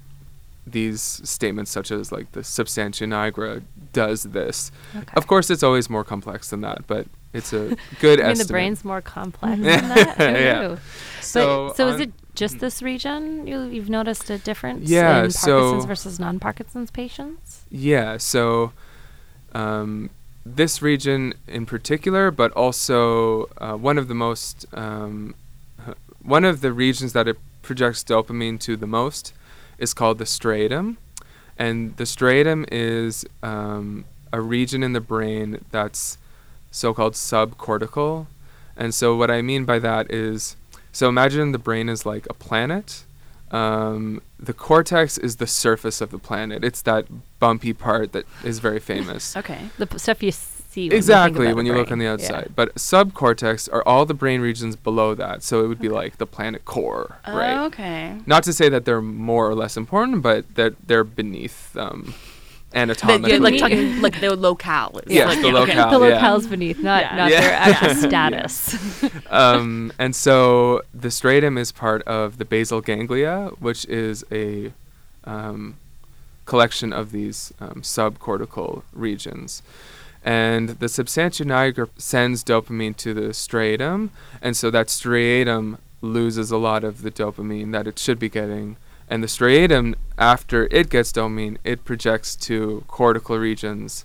these 0.67 1.01
statements 1.23 1.71
such 1.71 1.91
as 1.93 2.11
like 2.11 2.33
the 2.33 2.43
substantia 2.43 3.05
nigra 3.05 3.63
does 3.93 4.25
this. 4.25 4.73
Okay. 4.97 5.05
Of 5.15 5.27
course, 5.27 5.49
it's 5.51 5.63
always 5.63 5.89
more 5.89 6.03
complex 6.05 6.51
than 6.51 6.61
that, 6.63 6.87
but 6.89 7.07
it's 7.33 7.53
a 7.53 7.77
good 8.01 8.19
I 8.21 8.25
mean, 8.25 8.31
estimate. 8.33 8.47
the 8.49 8.53
brain's 8.53 8.85
more 8.85 9.01
complex 9.01 9.57
than 9.63 9.89
that. 9.89 10.19
Yeah. 10.19 10.77
so 11.21 11.69
but, 11.69 11.77
so 11.77 11.89
is 11.89 12.01
it 12.01 12.13
just 12.35 12.59
this 12.59 12.83
region 12.83 13.47
you, 13.47 13.63
you've 13.63 13.89
noticed 13.89 14.29
a 14.29 14.39
difference 14.39 14.91
Yeah, 14.91 15.25
in 15.25 15.31
so- 15.31 15.61
Parkinson's 15.61 15.85
versus 15.87 16.19
non-Parkinson's 16.21 16.91
patients? 16.91 17.63
Yeah, 17.71 18.17
so 18.19 18.73
um, 19.57 20.11
this 20.45 20.83
region 20.83 21.35
in 21.49 21.65
particular, 21.67 22.31
but 22.31 22.53
also 22.53 23.49
uh, 23.59 23.75
one 23.75 23.99
of 23.99 24.09
the 24.09 24.15
most, 24.15 24.67
um, 24.75 25.35
one 26.23 26.45
of 26.45 26.61
the 26.61 26.73
regions 26.73 27.13
that 27.15 27.27
it 27.27 27.39
projects 27.63 28.05
dopamine 28.05 28.61
to 28.61 28.77
the 28.77 28.87
most 28.87 29.33
is 29.79 29.95
called 29.95 30.19
the 30.19 30.25
striatum. 30.25 30.97
And 31.59 31.97
the 31.97 32.05
striatum 32.05 32.67
is 32.71 33.25
um, 33.43 34.05
a 34.33 34.41
region 34.41 34.83
in 34.83 34.93
the 34.93 35.01
brain 35.01 35.65
that's 35.71 36.19
so 36.71 36.93
called 36.93 37.15
subcortical. 37.15 38.27
And 38.77 38.95
so, 38.95 39.17
what 39.17 39.31
I 39.31 39.41
mean 39.41 39.65
by 39.65 39.79
that 39.79 40.11
is 40.11 40.55
so 40.93 41.09
imagine 41.09 41.53
the 41.53 41.59
brain 41.59 41.89
is 41.89 42.05
like 42.05 42.27
a 42.29 42.35
planet. 42.35 43.05
Um, 43.51 44.23
the 44.39 44.53
cortex 44.53 45.19
is 45.19 45.37
the 45.37 45.47
surface 45.47 46.01
of 46.01 46.11
the 46.11 46.19
planet. 46.19 46.65
It's 46.65 46.83
that 46.83 47.07
bumpy 47.39 47.73
part 47.73 48.13
that 48.13 48.27
is 48.45 48.59
very 48.59 48.81
famous. 48.93 49.37
Okay. 49.37 49.69
The 49.79 49.87
p- 49.87 49.99
stuff 49.99 50.23
you 50.23 50.33
see 50.33 50.89
when 50.89 50.97
exactly 50.97 51.49
you 51.49 51.57
when 51.57 51.65
you 51.65 51.73
look 51.73 51.91
on 51.91 51.99
the 51.99 52.05
Yeah. 52.07 52.13
outside. 52.15 52.53
But 52.55 52.75
subcortex 52.75 53.73
are 53.73 53.83
all 53.87 54.05
the 54.05 54.15
brain 54.15 54.41
regions 54.41 54.77
below 54.77 55.15
that. 55.15 55.43
So 55.43 55.65
it 55.65 55.69
would 55.69 55.79
be 55.81 55.89
like 55.89 56.19
the 56.19 56.27
planet 56.27 56.65
core, 56.65 57.19
right? 57.27 57.65
Okay. 57.67 58.19
Not 58.27 58.43
to 58.45 58.53
say 58.53 58.69
that 58.69 58.85
they're 58.85 59.01
more 59.01 59.49
or 59.49 59.55
less 59.55 59.77
important, 59.77 60.23
but 60.23 60.55
that 60.57 60.75
they're 60.87 61.05
beneath 61.05 61.75
um, 61.77 62.15
But 62.77 62.83
anatomically. 62.83 63.31
you're 63.33 63.41
like 63.41 63.59
talking 63.59 64.03
like 64.03 64.21
the 64.21 64.37
locale. 64.37 65.01
is 65.07 65.13
Yes, 65.13 65.29
like- 65.29 65.41
the 65.41 65.49
okay. 65.49 65.55
locale. 65.79 65.99
The 65.99 66.09
yeah. 66.09 66.21
locales 66.21 66.51
beneath, 66.51 66.79
not 66.83 67.03
Yeah. 67.05 67.17
not 67.17 67.31
Yeah. 67.31 67.41
their 67.41 67.53
actual 67.53 67.95
status. 68.09 68.77
um, 69.31 69.93
and 69.99 70.15
so 70.15 70.83
the 70.95 71.09
striatum 71.09 71.59
is 71.59 71.73
part 71.73 72.03
of 72.03 72.37
the 72.37 72.45
basal 72.45 72.83
ganglia, 72.83 73.51
which 73.61 73.87
is 73.87 74.25
a 74.31 74.73
um, 75.25 75.77
collection 76.45 76.93
of 76.93 77.13
these 77.13 77.53
um, 77.61 77.81
subcortical 77.83 78.83
regions. 78.93 79.63
And 80.23 80.71
the 80.71 80.89
substantia 80.89 81.45
nigra 81.45 81.89
sends 81.97 82.45
dopamine 82.45 82.97
to 82.99 83.15
the 83.15 83.29
striatum, 83.33 84.11
and 84.43 84.57
so 84.57 84.71
that 84.71 84.89
striatum 84.89 85.79
loses 86.03 86.51
a 86.51 86.57
lot 86.59 86.85
of 86.85 87.03
the 87.03 87.11
dopamine 87.11 87.73
that 87.73 87.87
it 87.87 87.99
should 87.99 88.19
be 88.19 88.29
getting. 88.29 88.77
And 89.09 89.23
the 89.23 89.27
striatum, 89.29 89.95
after 90.19 90.67
it 90.71 90.91
gets 90.91 91.13
dopamine, 91.13 91.59
it 91.65 91.85
projects 91.85 92.35
to 92.37 92.85
cortical 92.89 93.39
regions 93.39 94.05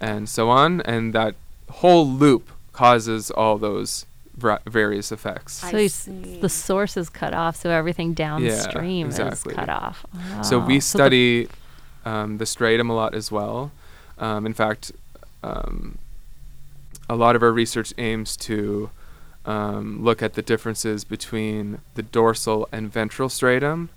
and 0.00 0.28
so 0.28 0.48
on. 0.48 0.80
And 0.82 1.12
that 1.12 1.34
whole 1.70 2.08
loop 2.08 2.50
causes 2.72 3.30
all 3.30 3.58
those 3.58 4.06
vra- 4.38 4.60
various 4.64 5.12
effects. 5.12 5.62
I 5.64 5.70
so 5.72 5.76
s- 5.78 5.94
see. 5.94 6.38
the 6.40 6.48
source 6.48 6.96
is 6.96 7.10
cut 7.10 7.34
off, 7.34 7.56
so 7.56 7.70
everything 7.70 8.14
downstream 8.14 9.06
exactly. 9.08 9.52
is 9.52 9.58
cut 9.58 9.68
off. 9.68 10.06
So 10.42 10.60
Oh, 10.62 10.64
we 10.66 10.76
the- 10.76 10.80
study 10.80 11.48
um, 12.06 12.38
the 12.38 12.44
striatum 12.46 12.88
a 12.88 12.92
lot 12.94 13.14
as 13.14 13.30
well. 13.30 13.70
Um, 14.18 14.46
in 14.46 14.54
fact, 14.54 14.92
um, 15.42 15.98
a 17.10 17.16
lot 17.16 17.36
of 17.36 17.42
our 17.42 17.52
research 17.52 17.92
aims 17.98 18.36
to 18.38 18.90
um, 19.44 20.02
look 20.04 20.22
at 20.22 20.34
the 20.34 20.42
differences 20.42 21.04
between 21.04 21.80
the 21.94 22.02
dorsal 22.02 22.68
and 22.72 22.90
ventral 22.92 23.28
striatum. 23.28 23.88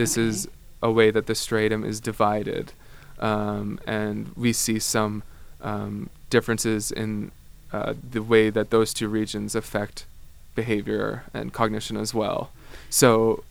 This 0.00 0.16
Okay. 0.16 0.28
is 0.28 0.48
a 0.82 0.90
way 0.90 1.10
that 1.10 1.26
the 1.26 1.34
striatum 1.34 1.84
is 1.84 2.00
divided, 2.00 2.72
um, 3.18 3.78
and 3.86 4.32
we 4.34 4.52
see 4.52 4.78
some 4.78 5.22
um, 5.60 6.08
differences 6.30 6.90
in 6.90 7.32
uh, 7.72 7.92
the 8.16 8.22
way 8.22 8.48
that 8.50 8.70
those 8.70 8.94
two 8.94 9.08
regions 9.08 9.54
affect 9.54 10.06
behavior 10.54 11.24
and 11.34 11.52
cognition 11.52 11.96
as 11.98 12.14
well. 12.14 12.50
So, 12.88 13.44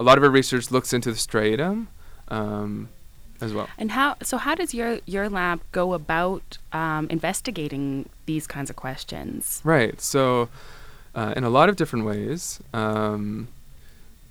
a 0.00 0.02
lot 0.02 0.18
of 0.18 0.24
our 0.24 0.30
research 0.30 0.70
looks 0.72 0.92
into 0.92 1.10
the 1.12 1.16
striatum 1.18 1.86
um, 2.28 2.88
as 3.40 3.52
well. 3.54 3.68
And 3.78 3.92
how? 3.92 4.16
So 4.22 4.36
how 4.38 4.54
does 4.56 4.74
your 4.74 4.98
your 5.06 5.28
lab 5.28 5.60
go 5.70 5.94
about 5.94 6.58
um, 6.72 7.06
investigating 7.10 8.08
these 8.26 8.46
kinds 8.54 8.70
of 8.70 8.76
questions? 8.76 9.60
Right. 9.64 10.00
So, 10.00 10.48
uh, 11.14 11.32
in 11.36 11.44
a 11.44 11.50
lot 11.58 11.68
of 11.68 11.76
different 11.76 12.04
ways, 12.06 12.60
um, 12.74 13.46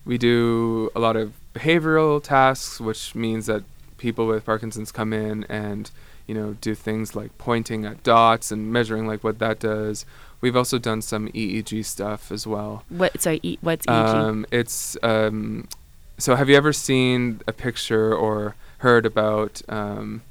we 0.06 0.18
do 0.18 0.90
a 0.96 1.00
lot 1.00 1.16
of 1.16 1.32
behavioral 1.54 2.22
tasks, 2.22 2.80
which 2.80 3.16
means 3.16 3.46
that 3.46 3.64
people 3.98 4.28
with 4.28 4.46
Parkinson's 4.46 4.92
come 4.92 5.14
in 5.14 5.44
and 5.46 5.92
you 6.28 6.34
know 6.34 6.56
do 6.62 6.74
things 6.74 7.16
like 7.16 7.38
pointing 7.38 7.86
at 7.86 8.04
dots 8.04 8.52
and 8.52 8.72
measuring 8.72 9.08
like 9.08 9.24
what 9.24 9.40
that 9.40 9.60
does. 9.60 10.06
We've 10.40 10.56
also 10.56 10.80
done 10.80 11.02
some 11.02 11.28
EEG 11.30 11.86
stuff 11.86 12.32
as 12.32 12.48
well. 12.48 12.84
What? 12.90 13.22
Sorry. 13.22 13.40
E, 13.44 13.58
what's 13.62 13.86
EEG? 13.86 14.14
Um, 14.14 14.46
it's 14.52 14.98
um, 15.04 15.68
so. 16.18 16.36
Have 16.36 16.50
you 16.50 16.56
ever 16.56 16.74
seen 16.74 17.42
a 17.48 17.54
picture 17.54 18.14
or 18.16 18.56
heard 18.80 19.06
about 19.06 19.62
um, 19.70 20.24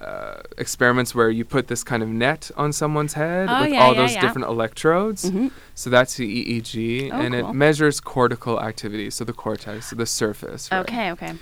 uh, 0.00 0.40
experiments 0.56 1.14
where 1.14 1.30
you 1.30 1.44
put 1.44 1.68
this 1.68 1.82
kind 1.84 2.02
of 2.02 2.08
net 2.08 2.50
on 2.56 2.72
someone's 2.72 3.14
head 3.14 3.48
Oh, 3.50 3.62
with 3.62 3.72
yeah, 3.72 3.82
all 3.82 3.94
yeah, 3.94 4.00
those 4.02 4.14
yeah. 4.14 4.20
different 4.20 4.46
electrodes? 4.48 5.30
Mhm. 5.30 5.50
So 5.74 5.90
that's 5.90 6.14
the 6.16 6.26
EEG, 6.60 7.10
Oh, 7.12 7.16
and 7.20 7.34
cool. 7.34 7.50
it 7.50 7.52
measures 7.54 8.00
cortical 8.00 8.60
activity, 8.60 9.10
so 9.10 9.24
the 9.24 9.32
cortex, 9.32 9.90
so 9.90 9.96
the 9.96 10.06
surface. 10.06 10.68
right? 10.70 10.80
Okay. 10.80 11.10
Okay. 11.12 11.34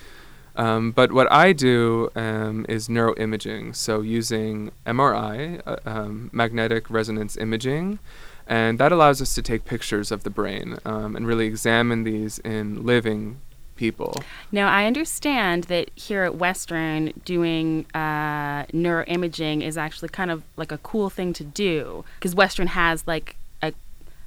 Um, 0.57 0.91
but 0.93 1.13
what 1.13 1.31
I 1.31 1.53
do 1.53 2.09
um, 2.17 2.65
is 2.67 2.89
neuroimaging, 2.89 3.77
so 3.77 4.01
using 4.01 4.71
MRI, 4.87 5.61
uh, 5.67 5.77
um, 5.85 6.31
magnetic 6.33 6.89
resonance 6.89 7.37
imaging, 7.37 7.99
and 8.47 8.79
that 8.79 8.91
allows 8.91 9.21
us 9.21 9.35
to 9.35 9.43
take 9.43 9.65
pictures 9.67 10.11
of 10.11 10.23
the 10.23 10.31
brain 10.31 10.79
um, 10.87 11.15
and 11.15 11.27
really 11.27 11.47
examine 11.47 12.05
these 12.05 12.39
in 12.39 12.87
living 12.87 13.39
people. 13.77 14.15
Now 14.51 14.69
I 14.69 14.87
understand 14.87 15.65
that 15.65 15.91
here 15.95 16.25
at 16.25 16.35
Western, 16.37 17.13
doing 17.25 17.87
uh, 17.95 18.65
neuroimaging 18.67 19.63
is 19.63 19.77
actually 19.77 20.09
kind 20.09 20.31
of 20.31 20.43
like 20.57 20.73
a 20.73 20.79
cool 20.79 21.11
thing 21.11 21.33
to 21.35 21.45
do 21.45 22.05
because 22.19 22.35
Western 22.35 22.69
has 22.69 23.07
like 23.07 23.37
a, 23.63 23.73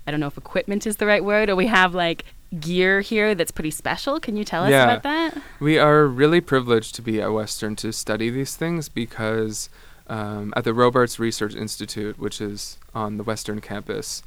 I 0.08 0.12
don't 0.12 0.20
know 0.20 0.28
if 0.28 0.38
equipment 0.38 0.86
is 0.88 0.98
the 0.98 1.06
right 1.06 1.24
word, 1.24 1.50
or 1.50 1.56
we 1.56 1.68
have 1.68 1.94
like 1.94 2.26
gear 2.60 3.02
here 3.02 3.36
that's 3.36 3.52
pretty 3.52 3.72
special. 3.72 4.20
Can 4.20 4.36
you 4.36 4.44
tell 4.44 4.64
us 4.64 4.72
Yeah. 4.72 4.86
about 4.86 5.04
that? 5.04 5.38
We 5.60 5.78
are 5.78 6.08
really 6.08 6.42
privileged 6.42 6.96
to 6.96 7.02
be 7.02 7.22
at 7.22 7.32
Western 7.32 7.76
to 7.78 7.92
study 7.94 8.30
these 8.30 8.56
things 8.56 8.90
because 8.90 9.70
um, 10.08 10.54
at 10.56 10.64
the 10.64 10.74
Robarts 10.74 11.20
Research 11.20 11.54
Institute, 11.54 12.18
which 12.18 12.42
is 12.42 12.78
on 12.96 13.18
the 13.18 13.24
Western 13.24 13.62
campus, 13.62 14.24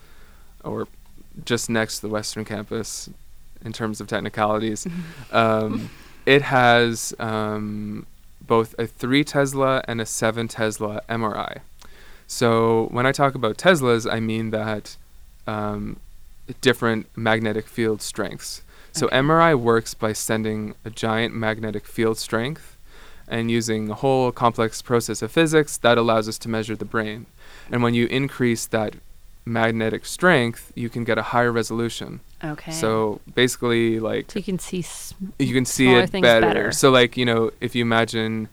or 0.63 0.87
just 1.45 1.69
next 1.69 1.97
to 1.97 2.03
the 2.07 2.13
Western 2.13 2.45
campus 2.45 3.11
in 3.65 3.73
terms 3.73 4.01
of 4.01 4.07
technicalities, 4.07 4.87
um, 5.33 5.91
it 6.27 6.43
has 6.43 7.15
um, 7.19 8.07
both 8.41 8.75
a 8.79 8.87
3 8.87 9.25
Tesla 9.25 9.83
and 9.89 10.01
a 10.01 10.07
7 10.07 10.49
Tesla 10.49 11.01
MRI. 11.09 11.61
So 12.27 12.89
when 12.91 13.07
I 13.07 13.13
talk 13.13 13.35
about 13.35 13.59
Teslas, 13.59 14.11
I 14.11 14.21
mean 14.21 14.51
that 14.51 14.97
um, 15.47 15.99
different 16.61 17.07
magnetic 17.17 17.67
field 17.67 18.03
strengths. 18.03 18.63
So 18.93 19.07
Okay. 19.07 19.17
MRI 19.19 19.59
works 19.59 19.95
by 19.95 20.13
sending 20.13 20.75
a 20.85 20.91
giant 20.91 21.35
magnetic 21.35 21.87
field 21.87 22.19
strength 22.19 22.77
and 23.29 23.51
using 23.51 23.91
a 23.91 23.95
whole 23.95 24.33
complex 24.33 24.83
process 24.83 25.23
of 25.23 25.33
physics 25.33 25.77
that 25.79 25.97
allows 25.97 26.29
us 26.29 26.39
to 26.39 26.49
measure 26.49 26.77
the 26.77 26.85
brain. 26.85 27.27
And 27.71 27.83
when 27.83 27.95
you 27.95 28.07
increase 28.07 28.67
that 28.67 28.95
magnetic 29.45 30.05
strength, 30.05 30.73
you 30.75 30.89
can 30.89 31.05
get 31.05 31.19
a 31.19 31.23
higher 31.23 31.51
resolution. 31.53 32.21
Okay. 32.45 32.73
So 32.73 33.21
basically, 33.35 34.01
like 34.01 34.31
So 34.31 34.39
you 34.39 34.43
can 34.45 34.59
see. 34.59 34.81
s- 34.81 35.15
you 35.39 35.55
can 35.55 35.65
see 35.65 35.93
it 35.93 36.11
better. 36.13 36.41
better. 36.47 36.73
So 36.73 36.91
like 36.91 37.17
you 37.17 37.25
know, 37.25 37.51
if 37.61 37.75
you 37.75 37.83
imagine 37.83 38.49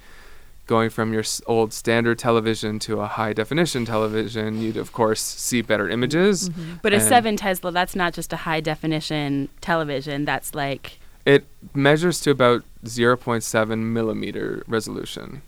going 0.67 0.91
from 0.91 1.11
your 1.11 1.21
s- 1.23 1.41
old 1.47 1.73
standard 1.73 2.19
television 2.19 2.77
to 2.77 3.01
a 3.01 3.07
high 3.07 3.33
definition 3.33 3.85
television, 3.85 4.61
you'd 4.61 4.77
of 4.77 4.91
course 4.93 5.19
see 5.21 5.61
better 5.63 5.89
images. 5.89 6.49
Mm-hmm. 6.49 6.73
But 6.83 6.93
a 6.93 6.99
7 6.99 7.37
Tesla, 7.37 7.71
that's 7.71 7.95
not 7.95 8.13
just 8.13 8.31
a 8.31 8.37
high 8.37 8.59
definition 8.61 9.49
television. 9.61 10.25
That's 10.25 10.53
like, 10.53 10.99
It 11.25 11.47
measures 11.73 12.19
to 12.21 12.29
about 12.29 12.63
0.7 12.85 13.79
millimeter 13.91 14.63
resolution. 14.67 15.41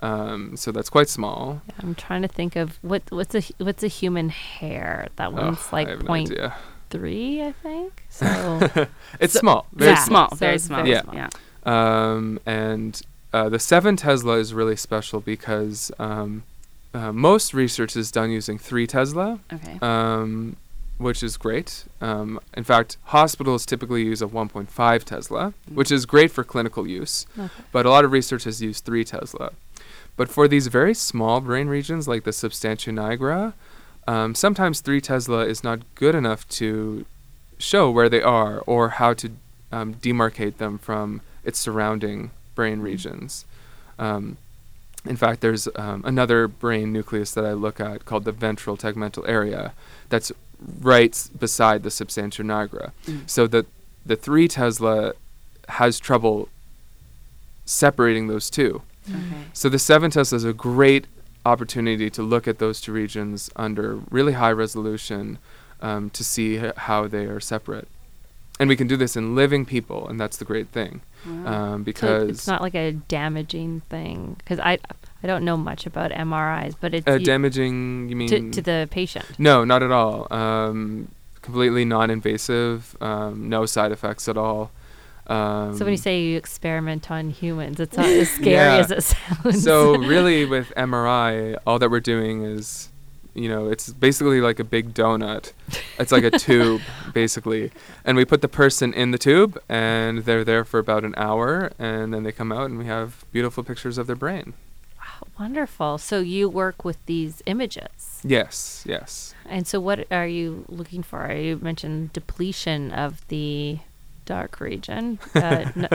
Um, 0.00 0.56
so 0.56 0.70
that's 0.72 0.88
quite 0.88 1.08
small. 1.10 1.60
I'm 1.80 1.94
trying 1.94 2.22
to 2.22 2.28
think 2.28 2.56
of 2.56 2.78
what 2.82 3.02
what's 3.10 3.34
a 3.34 3.42
what's 3.58 3.82
a 3.82 3.88
human 3.88 4.28
hair. 4.30 5.08
That 5.16 5.28
Oh, 5.28 5.42
one's 5.42 5.72
like 5.72 5.88
I 5.88 5.90
have 5.90 6.02
no 6.02 6.06
point 6.06 6.30
idea. 6.30 6.54
Three, 6.90 7.42
I 7.42 7.52
think. 7.52 8.02
So 8.10 8.26
It's 9.20 9.32
So- 9.34 9.40
small. 9.40 9.66
very 9.72 9.88
Very 9.88 9.96
Yeah. 9.98 10.04
small. 10.04 10.28
So 10.30 10.36
Very 10.36 10.54
it's 10.56 10.64
small. 10.64 10.78
very 10.80 10.90
Yeah. 10.90 11.02
small. 11.02 11.14
yeah. 11.14 11.28
Um, 11.64 12.40
and 12.46 13.00
uh, 13.32 13.48
the 13.48 13.58
7 13.58 13.96
Tesla 13.96 14.38
is 14.38 14.54
really 14.54 14.76
special 14.76 15.20
because 15.20 15.90
um, 15.98 16.42
uh, 16.94 17.12
most 17.12 17.52
research 17.52 17.94
is 17.96 18.10
done 18.10 18.30
using 18.30 18.58
3 18.58 18.86
Tesla, 18.86 19.38
Okay. 19.52 19.78
um, 19.82 20.56
which 20.96 21.22
is 21.22 21.36
great. 21.36 21.84
Um, 22.00 22.40
in 22.56 22.64
fact, 22.64 22.96
hospitals 23.04 23.66
typically 23.66 24.02
use 24.02 24.22
a 24.22 24.26
1.5 24.26 25.04
Tesla, 25.04 25.52
which 25.72 25.92
is 25.92 26.06
great 26.06 26.30
for 26.32 26.42
clinical 26.42 26.86
use, 26.88 27.26
Okay. 27.38 27.62
but 27.70 27.84
a 27.86 27.90
lot 27.90 28.04
of 28.04 28.12
research 28.12 28.44
has 28.44 28.62
used 28.62 28.84
3 28.84 29.04
Tesla. 29.04 29.50
But 30.16 30.28
for 30.28 30.48
these 30.48 30.66
very 30.68 30.94
small 30.94 31.40
brain 31.40 31.68
regions 31.68 32.08
like 32.08 32.24
the 32.24 32.32
substantia 32.32 32.90
nigra, 32.90 33.52
um, 34.08 34.34
sometimes 34.34 34.80
3 34.80 35.02
Tesla 35.02 35.44
is 35.44 35.62
not 35.62 35.80
good 35.94 36.14
enough 36.14 36.48
to 36.48 37.04
show 37.58 37.90
where 37.90 38.08
they 38.08 38.22
are 38.22 38.60
or 38.60 38.88
how 38.90 39.12
to 39.12 39.30
um, 39.70 39.96
demarcate 39.96 40.56
them 40.56 40.78
from 40.78 41.20
its 41.44 41.58
surrounding 41.58 42.30
brain 42.54 42.80
regions. 42.80 43.44
Um, 43.98 44.38
in 45.04 45.16
fact, 45.16 45.42
there's 45.42 45.68
um, 45.76 46.02
another 46.06 46.48
brain 46.48 46.90
nucleus 46.90 47.32
that 47.32 47.44
I 47.44 47.52
look 47.52 47.80
at 47.80 48.06
called 48.06 48.24
the 48.24 48.32
ventral 48.32 48.78
tegmental 48.78 49.28
area 49.28 49.74
that's 50.08 50.32
right 50.80 51.28
beside 51.38 51.82
the 51.82 51.90
substantia 51.90 52.42
nigra. 52.42 52.92
Mm. 53.04 53.28
So 53.28 53.46
the, 53.46 53.66
the 54.06 54.16
3 54.16 54.48
Tesla 54.48 55.12
has 55.68 56.00
trouble 56.00 56.48
separating 57.66 58.28
those 58.28 58.48
two. 58.48 58.80
Okay. 59.06 59.18
So 59.52 59.68
the 59.68 59.78
7 59.78 60.10
Tesla 60.10 60.36
is 60.36 60.44
a 60.44 60.54
great 60.54 61.04
opportunity 61.48 62.08
to 62.10 62.22
look 62.22 62.46
at 62.46 62.58
those 62.58 62.80
two 62.80 62.92
regions 62.92 63.50
under 63.56 63.96
really 64.10 64.34
high 64.34 64.52
resolution 64.52 65.38
um, 65.80 66.10
to 66.10 66.22
see 66.24 66.56
h- 66.58 66.74
how 66.76 67.08
they 67.08 67.24
are 67.26 67.40
separate. 67.40 67.88
And 68.60 68.68
we 68.68 68.76
can 68.76 68.86
do 68.88 68.96
this 68.96 69.16
in 69.16 69.34
living 69.36 69.64
people, 69.64 70.08
and 70.08 70.18
that's 70.20 70.36
the 70.36 70.44
great 70.44 70.68
thing. 70.68 71.00
Wow. 71.26 71.74
Um, 71.74 71.80
So 71.80 71.84
because 71.84 72.28
it's 72.30 72.46
not 72.48 72.60
like 72.60 72.74
a 72.74 72.92
damaging 72.92 73.80
thing 73.88 74.36
because 74.38 74.58
I 74.60 74.78
I 75.22 75.26
don't 75.26 75.44
know 75.44 75.56
much 75.56 75.86
about 75.86 76.10
MRIs, 76.12 76.74
but 76.80 76.94
it's 76.94 77.06
uh, 77.06 77.18
damaging, 77.18 78.08
you 78.08 78.16
mean? 78.16 78.28
to 78.28 78.50
to 78.50 78.62
the 78.62 78.88
patient. 78.90 79.26
no, 79.38 79.64
not 79.64 79.82
at 79.82 79.90
all. 79.92 80.26
Um, 80.32 81.08
completely 81.42 81.84
non 81.84 82.10
invasive, 82.10 82.96
um, 83.00 83.48
no 83.48 83.64
side 83.66 83.92
effects 83.92 84.28
at 84.28 84.36
all. 84.36 84.70
Um, 85.28 85.76
so 85.76 85.84
when 85.84 85.92
you 85.92 85.98
say 85.98 86.22
you 86.22 86.36
experiment 86.38 87.10
on 87.10 87.30
humans, 87.30 87.78
it's 87.80 87.96
not 87.96 88.06
as 88.06 88.30
scary 88.30 88.52
Yeah. 88.52 88.76
as 88.78 88.90
it 88.90 89.02
sounds. 89.02 89.62
so 89.62 89.96
really 90.14 90.44
with 90.46 90.72
MRI, 90.76 91.56
all 91.66 91.78
that 91.78 91.90
we're 91.90 92.00
doing 92.00 92.44
is, 92.44 92.88
you 93.34 93.48
know, 93.48 93.68
it's 93.68 93.92
basically 93.92 94.40
like 94.40 94.58
a 94.58 94.64
big 94.64 94.94
donut. 94.94 95.52
It's 95.98 96.10
like 96.12 96.24
a 96.24 96.30
tube, 96.38 96.80
basically, 97.12 97.70
and 98.04 98.16
we 98.16 98.24
put 98.24 98.40
the 98.40 98.48
person 98.48 98.94
in 98.94 99.10
the 99.10 99.18
tube, 99.18 99.60
and 99.68 100.20
they're 100.24 100.44
there 100.44 100.64
for 100.64 100.78
about 100.80 101.04
an 101.04 101.14
hour, 101.16 101.72
and 101.78 102.12
then 102.14 102.22
they 102.22 102.32
come 102.32 102.50
out, 102.50 102.70
and 102.70 102.78
we 102.78 102.86
have 102.86 103.24
beautiful 103.30 103.62
pictures 103.62 103.98
of 103.98 104.06
their 104.06 104.16
brain. 104.16 104.54
Wonderful. 105.38 105.98
So 105.98 106.20
you 106.20 106.48
work 106.48 106.84
with 106.84 107.04
these 107.06 107.42
images. 107.46 108.20
Yes, 108.24 108.84
yes. 108.86 109.34
And 109.46 109.66
so 109.66 109.78
what 109.80 110.06
are 110.12 110.26
you 110.26 110.64
looking 110.68 111.02
for? 111.02 111.30
You 111.32 111.58
mentioned 111.58 112.12
depletion 112.12 112.92
of 112.92 113.26
the 113.28 113.78
dark 114.34 114.60
region. 114.60 115.18
Uh, 115.34 115.64
n- 115.76 115.88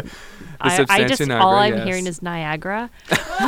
I, 0.61 0.85
I 0.89 1.03
just 1.03 1.21
nigra, 1.21 1.41
all 1.41 1.55
I'm 1.55 1.73
yes. 1.73 1.83
hearing 1.87 2.07
is 2.07 2.21
Niagara. 2.21 2.89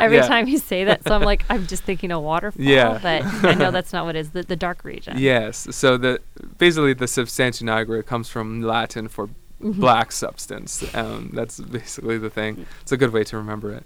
Every 0.00 0.16
Yeah. 0.16 0.26
time 0.26 0.48
you 0.48 0.56
say 0.58 0.84
that, 0.84 1.04
so 1.04 1.14
I'm 1.14 1.22
like 1.22 1.44
I'm 1.50 1.66
just 1.66 1.82
thinking 1.82 2.10
a 2.10 2.18
waterfall. 2.18 2.64
Yeah. 2.64 2.98
But 3.02 3.22
I 3.44 3.54
know 3.54 3.70
that's 3.70 3.92
not 3.92 4.06
what 4.06 4.16
it 4.16 4.20
is. 4.20 4.30
The, 4.30 4.42
the 4.44 4.56
dark 4.56 4.82
region. 4.84 5.18
Yes. 5.18 5.68
So 5.76 5.98
the 5.98 6.20
basically 6.56 6.94
the 6.94 7.06
substantia 7.06 7.64
nigra 7.64 8.04
comes 8.04 8.28
from 8.28 8.62
Latin 8.62 9.08
for 9.08 9.28
Mm-hmm. 9.60 9.80
black 9.80 10.12
substance. 10.12 10.72
Um, 10.94 11.30
that's 11.34 11.58
basically 11.58 12.16
the 12.16 12.30
thing. 12.30 12.64
It's 12.82 12.92
a 12.92 12.96
good 12.96 13.12
way 13.12 13.24
to 13.24 13.36
remember 13.36 13.72
it. 13.74 13.82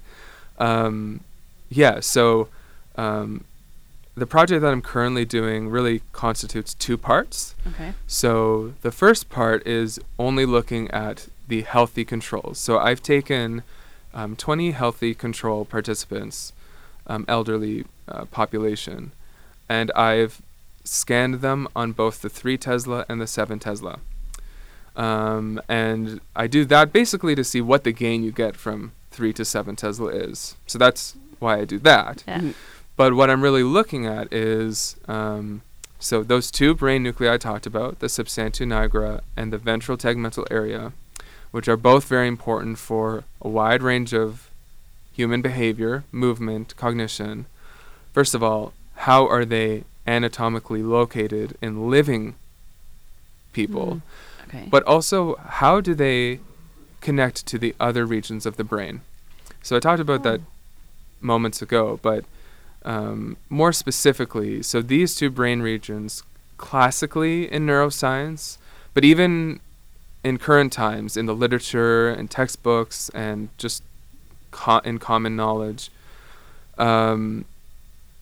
Um, 0.59 1.21
yeah. 1.71 2.01
So 2.01 2.49
um, 2.97 3.45
the 4.14 4.27
project 4.27 4.61
that 4.62 4.72
I'm 4.72 4.83
currently 4.83 5.25
doing 5.25 5.68
really 5.68 6.03
constitutes 6.12 6.75
two 6.75 6.98
parts. 6.98 7.55
Okay. 7.75 7.94
So 8.07 8.75
the 8.83 8.92
first 8.92 9.29
part 9.31 9.66
is 9.66 9.98
only 10.18 10.44
looking 10.44 10.90
at 10.90 11.29
the 11.48 11.62
healthy 11.62 12.05
controls. 12.05 12.59
So 12.59 12.79
I've 12.79 13.03
taken 13.03 13.62
um, 14.14 14.37
20 14.37 14.72
healthy 14.72 15.14
control 15.14 15.64
participants, 15.64 16.53
um, 17.07 17.25
elderly 17.27 17.87
uh, 18.07 18.27
population, 18.27 19.12
and 19.68 19.90
I've 19.92 20.42
scanned 20.85 21.37
them 21.37 21.68
on 21.75 21.92
both 21.92 22.20
the 22.22 22.29
3 22.29 22.59
Tesla 22.59 23.07
and 23.09 23.20
the 23.20 23.27
7 23.27 23.59
Tesla. 23.59 24.01
Um, 24.94 25.61
and 25.68 26.20
I 26.37 26.46
do 26.46 26.64
that 26.66 26.92
basically 26.92 27.35
to 27.35 27.44
see 27.44 27.61
what 27.62 27.85
the 27.85 27.92
gain 27.92 28.22
you 28.22 28.31
get 28.33 28.57
from 28.57 28.92
3 29.11 29.33
to 29.35 29.44
7 29.44 29.77
Tesla 29.77 30.09
is. 30.09 30.55
So 30.66 30.79
that's 30.79 31.16
why 31.38 31.59
I 31.61 31.64
do 31.64 31.79
that. 31.79 32.25
Yeah. 32.27 32.40
Mhm. 32.40 32.55
But 32.96 33.14
what 33.14 33.31
I'm 33.31 33.42
really 33.42 33.62
looking 33.62 34.07
at 34.07 34.33
is 34.33 34.96
um, 35.09 35.62
so 36.02 36.24
those 36.24 36.50
two 36.50 36.74
brain 36.74 37.05
nuclei 37.05 37.33
I 37.33 37.38
talked 37.38 37.64
about, 37.64 38.00
the 38.00 38.09
substantia 38.09 38.64
nigra 38.64 39.20
and 39.37 39.52
the 39.52 39.59
ventral 39.59 39.96
tegmental 39.96 40.44
area, 40.50 40.92
which 41.52 41.68
are 41.68 41.76
both 41.76 42.05
very 42.07 42.26
important 42.26 42.78
for 42.78 43.22
a 43.40 43.48
wide 43.48 43.83
range 43.83 44.12
of 44.12 44.50
human 45.12 45.42
behavior, 45.42 46.02
movement, 46.11 46.76
cognition. 46.76 47.46
First 48.12 48.35
of 48.35 48.42
all, 48.42 48.72
how 48.96 49.28
are 49.28 49.44
they 49.44 49.85
anatomically 50.07 50.83
located 50.83 51.57
in 51.62 51.88
living 51.88 52.35
people? 53.52 53.87
Mm. 53.87 54.02
Okay. 54.48 54.68
but 54.68 54.83
also 54.83 55.37
how 55.37 55.81
do 55.81 55.94
they 55.94 56.40
connect 57.00 57.46
to 57.46 57.59
the 57.59 57.74
other 57.81 58.05
regions 58.05 58.44
of 58.44 58.57
the 58.57 58.64
brain? 58.64 59.00
So 59.62 59.76
I 59.76 59.81
talked 59.81 60.00
about 60.00 60.24
that 60.24 60.40
moments 61.20 61.62
ago, 61.62 61.98
but 62.02 62.24
um, 62.85 63.37
more 63.49 63.73
specifically, 63.73 64.62
so 64.62 64.83
these 64.83 65.14
two 65.14 65.31
brain 65.31 65.62
regions, 65.62 66.23
classically 66.57 67.51
in 67.51 67.66
neuroscience, 67.66 68.59
but 68.95 69.05
even 69.05 69.61
in 70.25 70.38
current 70.38 70.73
times 70.73 71.16
in 71.16 71.27
the 71.27 71.35
literature 71.35 72.09
and 72.09 72.31
textbooks 72.31 73.09
and 73.11 73.49
just 73.59 73.83
co- 74.51 74.79
in 74.79 74.99
common 74.99 75.35
knowledge, 75.35 75.90
um, 76.79 77.45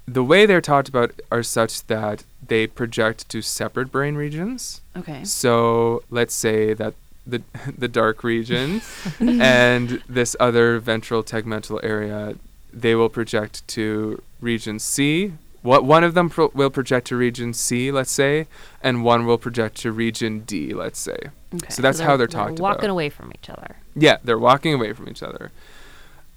the 0.06 0.24
way 0.24 0.46
they're 0.46 0.60
talked 0.60 0.88
about 0.88 1.12
are 1.30 1.42
such 1.42 1.86
that 1.86 2.24
they 2.46 2.66
project 2.66 3.28
to 3.28 3.42
separate 3.42 3.92
brain 3.92 4.14
regions. 4.14 4.80
okay. 4.96 5.22
So 5.24 6.02
let's 6.10 6.34
say 6.34 6.74
that 6.74 6.94
the 7.26 7.42
the 7.78 7.88
dark 7.88 8.24
region 8.24 8.80
and 9.20 10.02
this 10.08 10.34
other 10.40 10.78
ventral 10.78 11.22
tegmental 11.22 11.78
area, 11.82 12.34
they 12.72 12.94
will 12.94 13.08
project 13.08 13.66
to 13.68 14.22
region 14.40 14.78
C. 14.78 15.32
What 15.62 15.84
one 15.84 16.04
of 16.04 16.14
them 16.14 16.30
pro- 16.30 16.50
will 16.54 16.70
project 16.70 17.08
to 17.08 17.16
region 17.16 17.52
C, 17.52 17.92
let's 17.92 18.10
say, 18.10 18.46
and 18.82 19.04
one 19.04 19.26
will 19.26 19.36
project 19.38 19.76
to 19.78 19.92
region 19.92 20.40
D, 20.40 20.72
let's 20.72 20.98
say. 20.98 21.30
Okay. 21.54 21.68
So 21.68 21.82
that's 21.82 22.00
how 22.00 22.16
they're 22.16 22.26
talked 22.26 22.58
walking 22.58 22.84
about. 22.84 22.90
away 22.90 23.10
from 23.10 23.32
each 23.34 23.50
other. 23.50 23.76
Yeah, 23.94 24.16
they're 24.24 24.38
walking 24.38 24.72
away 24.72 24.92
from 24.92 25.08
each 25.08 25.22
other. 25.22 25.50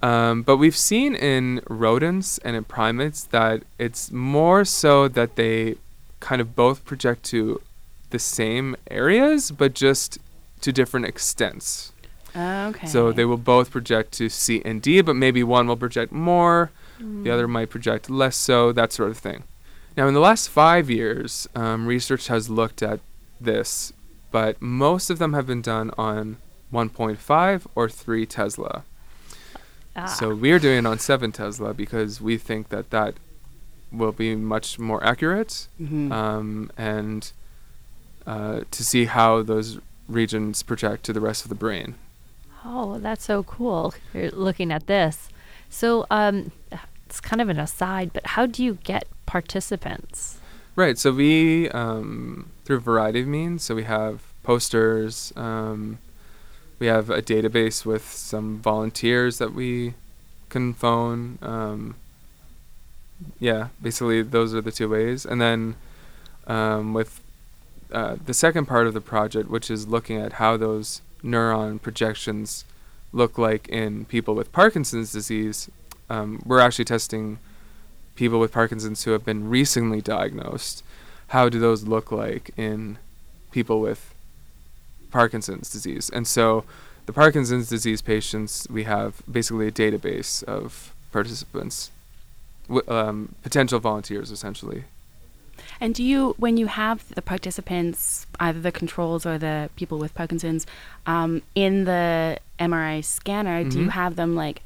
Um, 0.02 0.42
but 0.42 0.58
we've 0.58 0.76
seen 0.76 1.16
in 1.16 1.62
rodents 1.70 2.38
and 2.40 2.58
in 2.58 2.66
primates 2.66 3.24
that 3.24 3.64
it's 3.80 4.12
more 4.12 4.66
so 4.66 5.08
that 5.08 5.38
they 5.38 5.76
kind 6.20 6.42
of 6.42 6.56
both 6.56 6.84
project 6.84 7.24
to 7.24 7.62
the 8.10 8.20
same 8.20 8.76
areas, 8.92 9.50
but 9.52 9.74
just 9.74 10.18
to 10.60 10.74
different 10.74 11.06
extents. 11.06 11.93
Okay. 12.36 12.88
So 12.88 13.12
they 13.12 13.26
will 13.26 13.38
both 13.38 13.72
project 13.72 14.12
to 14.14 14.30
C 14.30 14.62
and 14.66 14.82
D, 14.82 15.02
but 15.02 15.16
maybe 15.16 15.44
one 15.44 15.68
will 15.68 15.78
project 15.78 16.12
more, 16.12 16.72
the 17.00 17.30
other 17.30 17.48
might 17.48 17.70
project 17.70 18.10
less 18.10 18.36
so, 18.38 18.72
that 18.72 18.94
sort 18.94 19.10
of 19.12 19.18
thing. 19.18 19.44
Now, 19.98 20.08
in 20.08 20.14
the 20.14 20.20
last 20.20 20.50
five 20.50 20.90
years, 20.90 21.48
um, 21.54 21.86
research 21.86 22.28
has 22.28 22.50
looked 22.50 22.82
at 22.82 23.00
this, 23.42 23.94
but 24.32 24.62
most 24.62 25.10
of 25.10 25.20
them 25.20 25.34
have 25.34 25.46
been 25.46 25.62
done 25.62 25.92
on 25.98 26.38
1.5 26.74 27.68
or 27.76 27.90
3 27.90 28.26
Tesla. 28.26 28.84
Ah. 29.96 30.06
So 30.08 30.34
we're 30.34 30.58
doing 30.60 30.80
it 30.80 30.86
on 30.88 30.98
7 30.98 31.32
Tesla 31.32 31.74
because 31.74 32.20
we 32.20 32.38
think 32.38 32.70
that 32.70 32.90
that 32.90 33.14
will 33.92 34.12
be 34.12 34.36
much 34.36 34.80
more 34.80 35.04
accurate 35.04 35.68
Mhm. 35.80 36.12
um, 36.12 36.72
and 36.78 37.32
uh, 38.26 38.62
to 38.72 38.84
see 38.84 39.06
how 39.06 39.44
those 39.44 39.78
regions 40.08 40.64
project 40.64 41.04
to 41.04 41.14
the 41.14 41.20
rest 41.22 41.44
of 41.46 41.50
the 41.50 41.56
brain. 41.56 41.96
Oh, 42.66 42.98
that's 43.00 43.26
so 43.26 43.44
cool. 43.44 43.94
You're 44.14 44.32
looking 44.32 44.72
at 44.72 44.88
this. 44.88 45.30
So 45.70 46.06
um, 46.10 46.52
it's 47.06 47.20
kind 47.20 47.42
of 47.42 47.50
an 47.50 47.60
aside, 47.60 48.12
but 48.14 48.26
how 48.28 48.46
do 48.46 48.64
you 48.64 48.78
get 48.84 49.08
participants? 49.26 50.40
Right. 50.76 50.98
So 50.98 51.12
we, 51.12 51.70
um, 51.70 52.50
through 52.66 52.78
a 52.78 52.80
variety 52.80 53.22
of 53.22 53.28
means, 53.28 53.64
so 53.64 53.76
we 53.76 53.84
have 53.84 54.22
posters, 54.44 55.34
um, 55.36 56.00
we 56.80 56.88
have 56.88 57.10
a 57.10 57.22
database 57.22 57.86
with 57.86 58.12
some 58.12 58.60
volunteers 58.60 59.38
that 59.38 59.54
we 59.54 59.94
can 60.50 60.74
phone. 60.74 61.38
Um, 61.42 61.96
yeah, 63.40 63.70
basically 63.82 64.22
those 64.22 64.54
are 64.54 64.62
the 64.62 64.72
two 64.72 64.90
ways. 64.90 65.26
And 65.26 65.40
then 65.40 65.76
um, 66.48 66.94
with 66.94 67.22
uh, 67.92 68.18
the 68.26 68.34
second 68.34 68.66
part 68.66 68.88
of 68.88 68.94
the 68.94 69.02
project, 69.02 69.50
which 69.50 69.70
is 69.70 69.88
looking 69.88 70.18
at 70.18 70.34
how 70.34 70.58
those 70.58 71.02
neuron 71.24 71.82
projections 71.82 72.66
look 73.12 73.38
like 73.38 73.68
in 73.70 74.06
people 74.06 74.36
with 74.36 74.52
Parkinson's 74.52 75.12
disease, 75.12 75.70
um, 76.10 76.42
we're 76.46 76.60
actually 76.60 76.86
testing 76.86 77.40
people 78.16 78.40
with 78.40 78.52
Parkinson's 78.52 79.04
who 79.04 79.12
have 79.12 79.26
been 79.26 79.50
recently 79.50 80.02
diagnosed. 80.02 80.84
How 81.28 81.50
do 81.50 81.60
those 81.60 81.84
look 81.88 82.12
like 82.12 82.52
in 82.58 82.98
people 83.52 83.80
with 83.80 84.14
Parkinson's 85.12 85.72
disease? 85.72 86.10
And 86.10 86.28
so, 86.28 86.66
the 87.06 87.14
Parkinson's 87.14 87.70
disease 87.70 88.02
patients, 88.02 88.68
we 88.70 88.84
have 88.84 89.22
basically 89.30 89.68
a 89.68 89.72
database 89.72 90.44
of 90.44 90.94
participants, 91.12 91.92
w- 92.68 92.88
um, 92.88 93.36
potential 93.44 93.80
volunteers 93.80 94.32
essentially. 94.32 94.86
And 95.80 95.94
do 95.96 96.04
you, 96.04 96.36
when 96.38 96.58
you 96.58 96.68
have 96.68 97.14
the 97.16 97.22
participants, 97.22 98.26
either 98.40 98.60
the 98.60 98.72
controls 98.72 99.26
or 99.26 99.38
the 99.38 99.70
people 99.76 99.98
with 100.00 100.14
Parkinson's, 100.14 100.66
um, 101.06 101.42
in 101.56 101.84
the 101.86 102.38
MRI 102.60 103.04
scanner, 103.04 103.64
do 103.64 103.80
you 103.80 103.86
Mhm. 103.88 103.92
have 103.92 104.16
them 104.16 104.36
like, 104.36 104.62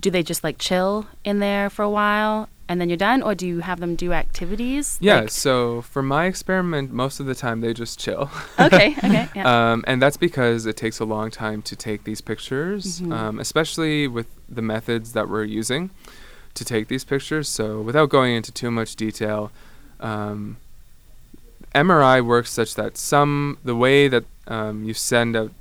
do 0.00 0.10
they 0.10 0.22
just 0.22 0.42
like 0.44 0.58
chill 0.58 1.06
in 1.24 1.40
there 1.40 1.68
for 1.70 1.82
a 1.82 1.90
while 1.90 2.48
and 2.68 2.80
then 2.80 2.88
you're 2.88 2.96
done, 2.96 3.20
or 3.20 3.34
do 3.34 3.48
you 3.48 3.58
have 3.60 3.80
them 3.80 3.96
do 3.96 4.12
activities? 4.12 4.96
Yeah, 5.00 5.20
Like- 5.22 5.30
so 5.30 5.82
for 5.82 6.02
my 6.02 6.26
experiment, 6.26 6.92
most 6.92 7.18
of 7.18 7.26
the 7.26 7.34
time 7.34 7.60
they 7.62 7.74
just 7.74 7.98
chill. 7.98 8.30
okay. 8.60 8.94
Okay. 8.98 9.28
Yeah. 9.34 9.72
Um, 9.72 9.84
and 9.88 10.00
that's 10.00 10.16
because 10.16 10.66
it 10.66 10.76
takes 10.76 11.00
a 11.00 11.04
long 11.04 11.32
time 11.32 11.62
to 11.62 11.74
take 11.74 12.04
these 12.04 12.20
pictures, 12.20 13.00
Mhm. 13.00 13.12
um, 13.12 13.40
especially 13.40 14.06
with 14.06 14.26
the 14.48 14.62
methods 14.62 15.12
that 15.14 15.28
we're 15.28 15.42
using 15.44 15.90
to 16.54 16.64
take 16.64 16.86
these 16.86 17.02
pictures. 17.04 17.48
So, 17.48 17.80
without 17.80 18.08
going 18.08 18.34
into 18.36 18.52
too 18.52 18.70
much 18.70 18.94
detail, 18.94 19.50
um, 20.00 20.56
MRI 21.74 22.24
works 22.24 22.50
such 22.50 22.74
that 22.74 22.96
some 22.96 23.58
the 23.64 23.76
way 23.76 24.08
that 24.08 24.24
um, 24.48 24.84
you 24.84 24.94
send 24.94 25.36
out 25.36 25.52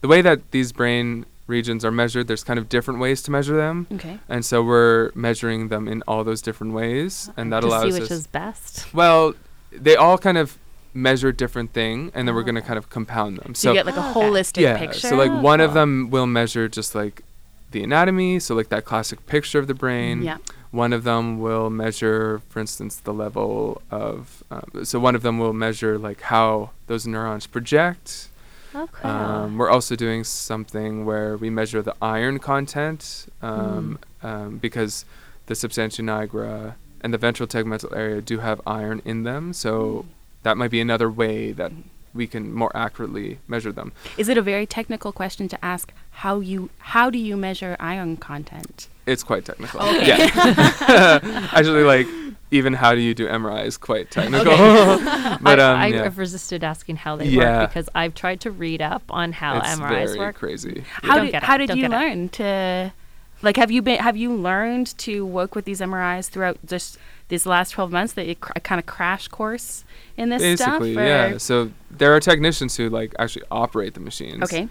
the 0.00 0.08
way 0.08 0.22
that 0.22 0.50
these 0.50 0.72
brain 0.72 1.26
regions 1.46 1.84
are 1.84 1.90
measured, 1.92 2.26
there's 2.28 2.42
kind 2.44 2.58
of 2.58 2.68
different 2.68 2.98
ways 3.00 3.22
to 3.22 3.30
measure 3.30 3.56
them, 3.56 3.86
okay. 3.92 4.18
and 4.28 4.44
so 4.44 4.62
we're 4.62 5.10
measuring 5.14 5.68
them 5.68 5.86
in 5.86 6.02
all 6.08 6.24
those 6.24 6.40
different 6.40 6.72
ways, 6.72 7.30
and 7.36 7.52
that 7.52 7.62
allows 7.62 7.74
us 7.74 7.82
to 7.82 7.88
allows 7.88 7.94
see 7.94 8.00
which 8.02 8.10
us. 8.10 8.18
is 8.18 8.26
best. 8.26 8.94
Well, 8.94 9.34
they 9.70 9.94
all 9.96 10.16
kind 10.18 10.38
of 10.38 10.56
measure 10.94 11.30
different 11.32 11.72
thing, 11.72 12.10
and 12.14 12.26
then 12.26 12.34
we're 12.34 12.42
going 12.42 12.54
to 12.54 12.62
Oh. 12.62 12.66
kind 12.66 12.78
of 12.78 12.88
compound 12.90 13.38
them. 13.38 13.54
So, 13.54 13.70
you 13.70 13.74
get 13.76 13.86
like 13.86 13.96
a 13.96 14.00
Oh, 14.02 14.10
okay. 14.10 14.20
holistic 14.20 14.62
yeah, 14.62 14.78
picture. 14.78 15.08
so 15.08 15.16
like 15.16 15.32
one 15.42 15.60
of 15.60 15.72
Oh. 15.72 15.74
them 15.74 16.10
will 16.10 16.26
measure 16.26 16.68
just 16.68 16.94
like 16.94 17.22
the 17.70 17.82
anatomy, 17.82 18.38
so 18.38 18.54
like 18.54 18.68
that 18.70 18.84
classic 18.84 19.26
picture 19.26 19.58
of 19.58 19.66
the 19.66 19.74
brain. 19.74 20.22
Yeah. 20.22 20.38
One 20.72 20.92
of 20.92 21.04
them 21.04 21.38
will 21.38 21.70
measure, 21.70 22.40
for 22.48 22.58
instance, 22.58 22.96
the 22.96 23.12
level 23.12 23.82
of. 23.90 24.42
Um, 24.50 24.84
so 24.84 24.98
one 24.98 25.14
of 25.14 25.22
them 25.22 25.38
will 25.38 25.52
measure 25.52 25.98
like 25.98 26.22
how 26.22 26.70
those 26.86 27.06
neurons 27.06 27.46
project. 27.46 28.28
Okay. 28.74 29.06
Um, 29.06 29.58
we're 29.58 29.70
also 29.70 29.94
doing 29.96 30.24
something 30.24 31.04
where 31.04 31.36
we 31.36 31.50
measure 31.50 31.82
the 31.82 31.94
iron 32.00 32.38
content 32.38 33.26
um, 33.42 33.98
um, 34.22 34.56
because 34.56 35.04
the 35.44 35.54
substantia 35.54 36.00
nigra 36.02 36.74
and 37.02 37.12
the 37.12 37.18
ventral 37.18 37.46
tegmental 37.46 37.94
area 37.94 38.22
do 38.22 38.38
have 38.38 38.60
iron 38.66 39.02
in 39.04 39.24
them. 39.24 39.52
So 39.52 40.06
that 40.42 40.56
might 40.56 40.70
be 40.70 40.80
another 40.80 41.10
way 41.10 41.52
that 41.52 41.72
we 42.14 42.26
can 42.26 42.52
more 42.52 42.74
accurately 42.74 43.38
measure 43.46 43.72
them. 43.72 43.92
Is 44.16 44.28
it 44.28 44.38
a 44.38 44.42
very 44.42 44.66
technical 44.66 45.12
question 45.12 45.48
to 45.48 45.64
ask 45.64 45.92
how 46.22 46.40
you 46.40 46.70
how 46.78 47.10
do 47.10 47.18
you 47.18 47.36
measure 47.36 47.76
iron 47.78 48.16
content? 48.16 48.88
It's 49.06 49.22
quite 49.24 49.44
technical. 49.44 49.80
Okay. 49.80 50.06
Yeah. 50.06 50.28
Actually, 51.52 51.82
like 51.84 52.06
even 52.50 52.74
how 52.74 52.94
do 52.94 53.00
you 53.00 53.14
do 53.14 53.26
MRI 53.26 53.64
is 53.64 53.76
quite 53.78 54.10
technical. 54.10 54.44
but 55.42 55.58
I, 55.58 55.72
um, 55.72 55.80
I, 55.80 55.86
yeah. 55.88 56.02
have 56.04 56.18
resisted 56.18 56.62
asking 56.62 56.96
how 56.96 57.16
they 57.16 57.26
Yeah. 57.28 57.60
work 57.62 57.70
because 57.70 57.88
I've 57.94 58.14
tried 58.14 58.40
to 58.42 58.50
read 58.50 58.82
up 58.82 59.02
on 59.10 59.32
how 59.32 59.58
it's 59.58 59.68
MRIs 59.70 59.88
very 60.06 60.18
work. 60.18 60.36
crazy. 60.36 60.84
How 60.88 61.16
Don't 61.16 61.32
did 61.32 61.42
how 61.42 61.56
did 61.56 61.68
Don't 61.68 61.76
you 61.78 61.88
get 61.88 61.92
it. 61.92 61.96
learn 61.96 62.28
to 62.30 62.92
like 63.40 63.56
have 63.56 63.70
you 63.70 63.82
been 63.82 63.98
have 63.98 64.16
you 64.16 64.32
learned 64.34 64.96
to 64.98 65.24
work 65.26 65.54
with 65.54 65.64
these 65.64 65.80
MRIs 65.80 66.28
throughout 66.28 66.58
just 66.66 66.98
these 67.28 67.46
last 67.46 67.70
12 67.70 67.90
months 67.90 68.12
that 68.12 68.26
you 68.26 68.34
cr- 68.36 68.52
a 68.54 68.60
kind 68.60 68.78
of 68.78 68.84
crash 68.86 69.26
course 69.28 69.84
in 70.18 70.28
this 70.28 70.42
Basically, 70.42 70.92
stuff 70.92 71.02
or- 71.02 71.06
yeah. 71.06 71.38
So 71.38 71.72
there 71.90 72.14
are 72.14 72.20
technicians 72.20 72.76
who 72.76 72.90
like 72.90 73.14
actually 73.18 73.46
operate 73.50 73.94
the 73.94 74.00
machines. 74.00 74.42
Okay. 74.44 74.68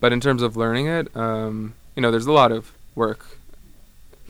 But 0.00 0.12
in 0.12 0.20
terms 0.20 0.42
of 0.42 0.56
learning 0.56 0.86
it, 0.88 1.16
um, 1.16 1.74
you 1.96 2.02
know, 2.02 2.10
there's 2.10 2.26
a 2.26 2.32
lot 2.32 2.52
of 2.52 2.72
work, 2.94 3.38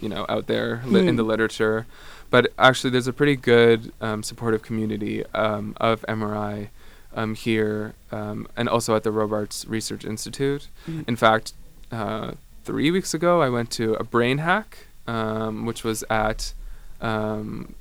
you 0.03 0.09
know, 0.11 0.27
out 0.29 0.47
there 0.49 0.83
li- 0.85 1.01
in 1.01 1.09
Hmm. 1.11 1.17
the 1.17 1.23
literature. 1.23 1.87
But 2.31 2.53
actually, 2.59 2.91
there's 2.91 3.07
a 3.07 3.13
pretty 3.13 3.37
good 3.37 3.93
um, 4.01 4.23
supportive 4.23 4.63
community 4.63 5.25
um, 5.35 5.75
of 5.79 6.03
MRI 6.09 6.69
um, 7.15 7.35
here, 7.35 7.93
um, 8.11 8.47
and 8.57 8.69
also 8.69 8.97
at 8.97 9.03
the 9.05 9.11
Robarts 9.11 9.67
Research 9.67 10.05
Institute. 10.05 10.69
Mhm. 10.89 11.07
In 11.09 11.17
fact, 11.17 11.53
uh, 11.91 12.33
three 12.65 12.91
weeks 12.91 13.13
ago, 13.15 13.43
I 13.43 13.49
went 13.51 13.71
to 13.73 13.95
a 13.95 14.05
brain 14.05 14.39
hack, 14.39 14.87
um, 15.07 15.67
which 15.67 15.85
was 15.85 16.05
at 16.11 16.55
um, 17.03 17.75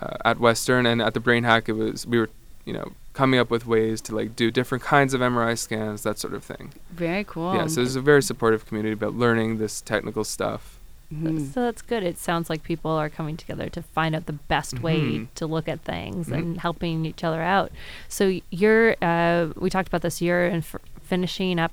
uh, 0.00 0.16
at 0.24 0.38
Western, 0.38 0.84
and 0.86 1.00
at 1.02 1.14
the 1.14 1.20
brain 1.20 1.44
hack, 1.44 1.68
it 1.68 1.72
was 1.72 2.06
we 2.06 2.18
were, 2.18 2.28
you 2.64 2.72
know, 2.72 2.92
coming 3.14 3.40
up 3.40 3.50
with 3.50 3.66
ways 3.66 4.00
to 4.02 4.14
like 4.14 4.36
do 4.36 4.50
different 4.50 4.84
kinds 4.84 5.14
of 5.14 5.20
MRI 5.20 5.56
scans, 5.58 6.02
that 6.02 6.18
sort 6.18 6.34
of 6.34 6.44
thing. 6.44 6.72
Very 6.92 7.24
cool. 7.24 7.54
Yeah, 7.54 7.66
so 7.66 7.76
there's 7.76 7.96
a 7.96 8.00
very 8.00 8.22
supportive 8.22 8.66
community 8.66 8.92
about 8.92 9.14
learning 9.14 9.58
this 9.58 9.80
technical 9.80 10.24
stuff. 10.24 10.77
Mhm. 11.12 11.52
So 11.54 11.62
that's 11.62 11.80
good. 11.82 12.02
It 12.02 12.18
sounds 12.18 12.50
like 12.50 12.62
people 12.62 12.90
are 12.90 13.08
coming 13.08 13.36
together 13.36 13.68
to 13.70 13.82
find 13.82 14.14
out 14.14 14.26
the 14.26 14.34
best 14.34 14.80
way 14.80 15.00
Mhm. 15.00 15.26
to 15.36 15.46
look 15.46 15.66
at 15.68 15.80
things 15.80 16.28
Mhm. 16.28 16.32
and 16.36 16.60
helping 16.60 17.06
each 17.06 17.24
other 17.24 17.40
out. 17.42 17.72
So 18.08 18.40
you're, 18.50 18.94
uh, 19.02 19.48
we 19.56 19.70
talked 19.70 19.88
about 19.88 20.02
this. 20.02 20.20
You're 20.20 20.46
in 20.46 20.58
f- 20.58 20.76
finishing 21.02 21.58
up, 21.58 21.72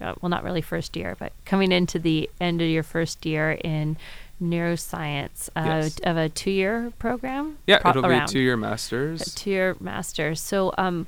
uh, 0.00 0.14
well, 0.20 0.28
not 0.30 0.42
really 0.42 0.62
first 0.62 0.96
year, 0.96 1.14
but 1.18 1.32
coming 1.44 1.70
into 1.70 2.00
the 2.00 2.28
end 2.40 2.60
of 2.60 2.68
your 2.68 2.82
first 2.82 3.24
year 3.24 3.52
in 3.62 3.96
neuroscience 4.42 5.48
uh, 5.54 5.62
Yes. 5.82 5.98
of 6.02 6.16
a 6.16 6.28
two-year 6.28 6.92
program. 6.98 7.58
Yeah, 7.66 7.78
Pro- 7.78 7.90
it'll 7.90 8.06
around. 8.06 8.26
be 8.26 8.32
two-year 8.32 8.56
masters. 8.56 9.34
two-year 9.34 9.76
master. 9.80 10.34
So, 10.34 10.74
um, 10.76 11.06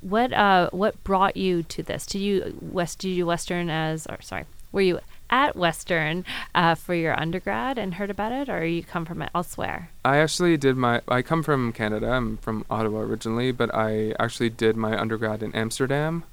what 0.00 0.32
uh, 0.32 0.70
what 0.72 1.02
brought 1.04 1.36
you 1.36 1.62
to 1.64 1.82
this? 1.82 2.06
Did 2.06 2.20
you 2.20 2.56
West? 2.62 3.00
Did 3.00 3.10
you 3.10 3.26
Western 3.26 3.68
as? 3.68 4.06
Or 4.06 4.16
sorry, 4.22 4.44
were 4.72 4.80
you 4.80 5.00
at 5.30 5.56
Western 5.56 6.24
uh, 6.54 6.74
for 6.74 6.94
your 6.94 7.18
undergrad 7.18 7.78
and 7.78 7.94
heard 7.94 8.10
about 8.10 8.32
it, 8.32 8.48
or 8.48 8.64
you 8.64 8.82
come 8.82 9.04
from 9.04 9.24
elsewhere? 9.34 9.90
I 10.04 10.18
actually 10.18 10.56
did 10.56 10.76
my. 10.76 11.00
I 11.08 11.22
come 11.22 11.42
from 11.42 11.72
Canada. 11.72 12.10
I'm 12.10 12.36
from 12.38 12.64
Ottawa 12.70 13.00
originally, 13.00 13.52
but 13.52 13.74
I 13.74 14.14
actually 14.18 14.50
did 14.50 14.76
my 14.76 14.98
undergrad 14.98 15.42
in 15.42 15.54
Amsterdam. 15.54 16.24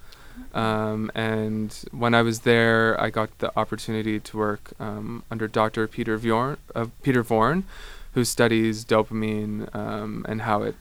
Um, 0.53 1.11
and 1.15 1.73
when 1.91 2.13
I 2.13 2.21
was 2.21 2.41
there, 2.41 2.99
I 3.01 3.09
got 3.09 3.37
the 3.39 3.51
opportunity 3.57 4.19
to 4.19 4.37
work 4.37 4.73
um, 4.79 5.23
under 5.31 5.47
Dr. 5.47 5.87
Pieter 5.87 6.17
Voorn, 6.17 6.57
uh, 6.75 6.87
Pieter 7.03 7.23
Voorn, 7.23 7.63
who 8.13 8.23
studies 8.23 8.85
dopamine 8.85 9.73
um, 9.75 10.25
and 10.29 10.43
how 10.43 10.63
it 10.63 10.75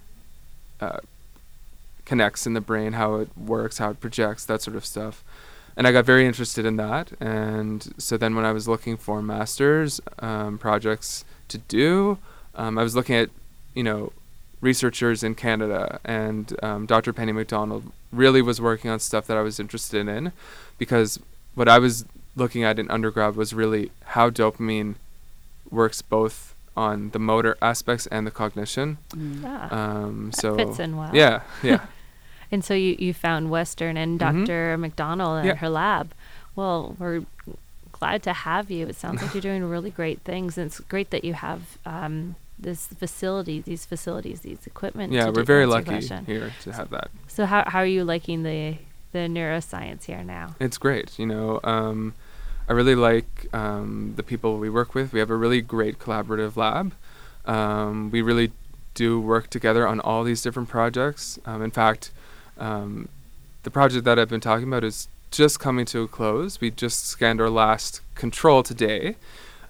uh, 0.80 0.98
connects 2.04 2.46
in 2.46 2.54
the 2.54 2.60
brain, 2.60 2.94
how 2.94 3.16
it 3.16 3.28
works, 3.36 3.78
how 3.78 3.90
it 3.90 4.00
projects, 4.00 4.44
that 4.44 4.62
sort 4.62 4.76
of 4.76 4.84
stuff. 4.84 5.22
And 5.76 5.86
I 5.86 5.92
got 5.92 6.04
very 6.06 6.26
interested 6.26 6.64
in 6.64 6.76
that. 6.76 7.12
And 7.20 7.92
so 7.98 8.16
then 8.16 8.34
when 8.34 8.44
I 8.44 8.52
was 8.52 8.66
looking 8.66 8.96
for 8.96 9.20
master's 9.20 10.00
um, 10.20 10.56
projects 10.58 11.24
to 11.48 11.58
do, 11.58 12.18
um, 12.54 12.78
I 12.78 12.82
was 12.82 12.96
looking 12.96 13.14
at, 13.16 13.28
you 13.74 13.82
know, 13.82 14.12
researchers 14.62 15.22
in 15.22 15.34
Canada, 15.34 16.00
and 16.04 16.56
um, 16.62 16.86
Dr. 16.86 17.12
Penny 17.12 17.32
MacDonald 17.32 17.92
really 18.10 18.40
was 18.40 18.58
working 18.60 18.90
on 18.90 18.98
stuff 19.00 19.26
that 19.26 19.36
I 19.36 19.42
was 19.42 19.60
interested 19.60 20.08
in, 20.08 20.32
because 20.78 21.20
what 21.54 21.68
I 21.68 21.78
was 21.78 22.06
looking 22.36 22.64
at 22.64 22.78
in 22.78 22.90
undergrad 22.90 23.36
was 23.36 23.52
really 23.52 23.90
how 24.04 24.30
dopamine 24.30 24.94
works 25.70 26.00
both 26.00 26.54
on 26.76 27.10
the 27.10 27.18
motor 27.18 27.56
aspects 27.60 28.06
and 28.08 28.26
the 28.26 28.30
cognition. 28.30 28.96
Mm. 29.10 29.42
Ah, 29.44 29.74
Um, 29.74 30.30
that 30.30 30.40
so 30.40 30.56
fits 30.56 30.78
in 30.78 30.96
well. 30.96 31.14
yeah, 31.14 31.42
yeah. 31.62 31.86
And 32.56 32.64
so 32.64 32.72
you, 32.72 32.96
you 32.98 33.12
found 33.12 33.50
Western 33.50 33.98
and. 33.98 34.18
Dr. 34.18 34.78
MacDonald 34.78 35.40
and 35.40 35.46
Yeah. 35.48 35.56
her 35.56 35.68
lab. 35.68 36.12
Well, 36.54 36.96
we're 36.98 37.24
glad 37.92 38.22
to 38.22 38.32
have 38.32 38.70
you. 38.70 38.86
It 38.86 38.96
sounds 38.96 39.20
like 39.20 39.34
you're 39.34 39.42
doing 39.42 39.62
really 39.68 39.90
great 39.90 40.20
things, 40.20 40.56
and 40.56 40.68
it's 40.68 40.80
great 40.80 41.10
that 41.10 41.22
you 41.22 41.34
have 41.34 41.76
um, 41.84 42.34
this 42.58 42.86
facility, 42.86 43.60
these 43.60 43.84
facilities, 43.84 44.40
these 44.40 44.66
equipment. 44.66 45.12
yeah, 45.12 45.28
we're 45.28 45.44
very 45.44 45.66
lucky 45.66 46.00
here 46.24 46.54
to 46.62 46.72
have 46.72 46.88
that. 46.96 47.10
So 47.28 47.44
how 47.44 47.64
how 47.66 47.80
are 47.80 47.92
you 47.96 48.04
liking 48.04 48.42
the 48.42 48.78
the 49.12 49.28
neuroscience 49.28 50.04
here 50.04 50.24
now? 50.24 50.54
It's 50.58 50.78
great. 50.78 51.18
You 51.18 51.26
know, 51.26 51.60
um, 51.62 52.14
I 52.70 52.72
really 52.72 52.94
like 52.94 53.48
um, 53.52 54.14
the 54.16 54.22
people 54.22 54.56
we 54.56 54.70
work 54.70 54.94
with. 54.94 55.12
We 55.12 55.20
have 55.20 55.28
a 55.30 55.36
really 55.36 55.60
great 55.60 55.98
collaborative 55.98 56.56
lab. 56.56 56.94
Um, 57.44 58.10
we 58.10 58.22
really 58.22 58.50
do 58.94 59.20
work 59.20 59.50
together 59.50 59.86
on 59.86 60.00
all 60.00 60.24
these 60.24 60.40
different 60.40 60.70
projects. 60.70 61.38
Um, 61.44 61.60
in 61.62 61.70
fact, 61.70 62.12
um, 62.58 63.08
the 63.62 63.70
project 63.70 64.04
that 64.04 64.18
I've 64.18 64.28
been 64.28 64.40
talking 64.40 64.68
about 64.68 64.84
is 64.84 65.08
just 65.30 65.58
coming 65.60 65.84
to 65.86 66.02
a 66.02 66.08
close. 66.08 66.60
We 66.60 66.70
just 66.70 67.06
scanned 67.06 67.40
our 67.40 67.50
last 67.50 68.00
control 68.14 68.62
today, 68.62 69.16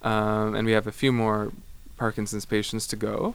um, 0.02 0.54
and 0.54 0.66
we 0.66 0.72
have 0.72 0.86
a 0.86 0.92
few 0.92 1.12
more 1.12 1.52
Parkinson's 1.96 2.44
patients 2.44 2.86
to 2.88 2.96
go. 2.96 3.34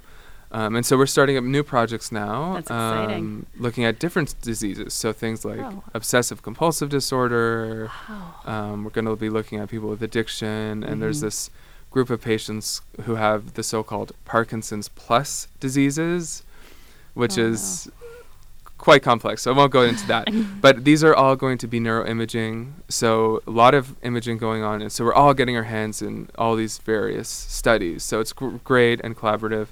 Um, 0.54 0.76
and 0.76 0.86
so 0.86 0.98
we're 0.98 1.06
starting 1.06 1.38
up 1.38 1.46
new 1.46 1.64
projects 1.64 2.12
now, 2.12 2.56
That's 2.56 2.66
exciting. 2.66 3.16
um, 3.24 3.46
looking 3.58 3.86
at 3.86 4.00
different 4.00 4.36
diseases. 4.42 4.94
So 4.94 5.14
things 5.14 5.46
like 5.46 5.60
Oh. 5.62 5.82
obsessive 5.94 6.44
compulsive 6.44 6.90
disorder. 6.90 7.90
Wow. 8.10 8.34
Um, 8.46 8.84
we're 8.84 8.90
going 8.92 9.06
to 9.06 9.16
be 9.16 9.30
looking 9.30 9.60
at 9.60 9.70
people 9.70 9.88
with 9.90 10.04
addiction, 10.04 10.84
and 10.84 11.02
there's 11.02 11.20
Mhm. 11.20 11.22
this 11.22 11.50
group 11.90 12.10
of 12.10 12.22
patients 12.22 12.82
who 13.06 13.16
have 13.16 13.54
the 13.54 13.64
so-called 13.64 14.12
Parkinson's 14.26 14.90
plus 14.90 15.48
diseases, 15.62 16.44
which 17.14 17.38
Oh, 17.38 17.44
is 17.46 17.90
quite 18.82 19.04
complex. 19.04 19.44
So 19.44 19.54
I 19.54 19.56
won't 19.56 19.72
go 19.72 19.84
into 19.84 20.06
that. 20.08 20.28
but 20.62 20.84
these 20.84 21.04
are 21.04 21.16
all 21.16 21.36
going 21.36 21.58
to 21.60 21.68
be 21.68 21.80
neuroimaging, 21.80 22.74
so 22.90 23.42
a 23.48 23.52
lot 23.52 23.74
of 23.74 23.96
imaging 24.02 24.38
going 24.38 24.64
on, 24.64 24.82
and 24.82 24.92
so 24.92 25.06
we're 25.06 25.14
all 25.14 25.34
getting 25.34 25.56
our 25.56 25.64
hands 25.64 26.02
in 26.02 26.30
all 26.38 26.56
these 26.56 26.80
various 26.80 27.30
studies. 27.30 28.04
So 28.04 28.20
it's 28.20 28.34
gr- 28.34 28.58
great 28.64 29.00
and 29.02 29.16
collaborative. 29.16 29.68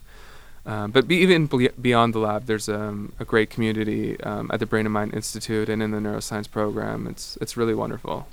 Um, 0.65 0.91
but 0.91 1.07
be, 1.07 1.17
even 1.17 1.47
ble- 1.47 1.75
beyond 1.81 2.13
the 2.13 2.19
lab, 2.19 2.45
there's 2.45 2.69
um, 2.69 3.13
a 3.19 3.25
great 3.25 3.49
community 3.49 4.19
um, 4.21 4.49
at 4.53 4.59
the 4.59 4.65
Brain 4.65 4.85
and 4.85 4.93
Mind 4.93 5.13
Institute 5.13 5.67
and 5.67 5.81
in 5.81 5.91
the 5.91 5.97
neuroscience 5.97 6.49
program. 6.49 7.07
It's 7.07 7.37
it's 7.41 7.57
really 7.57 7.73
wonderful. 7.73 8.27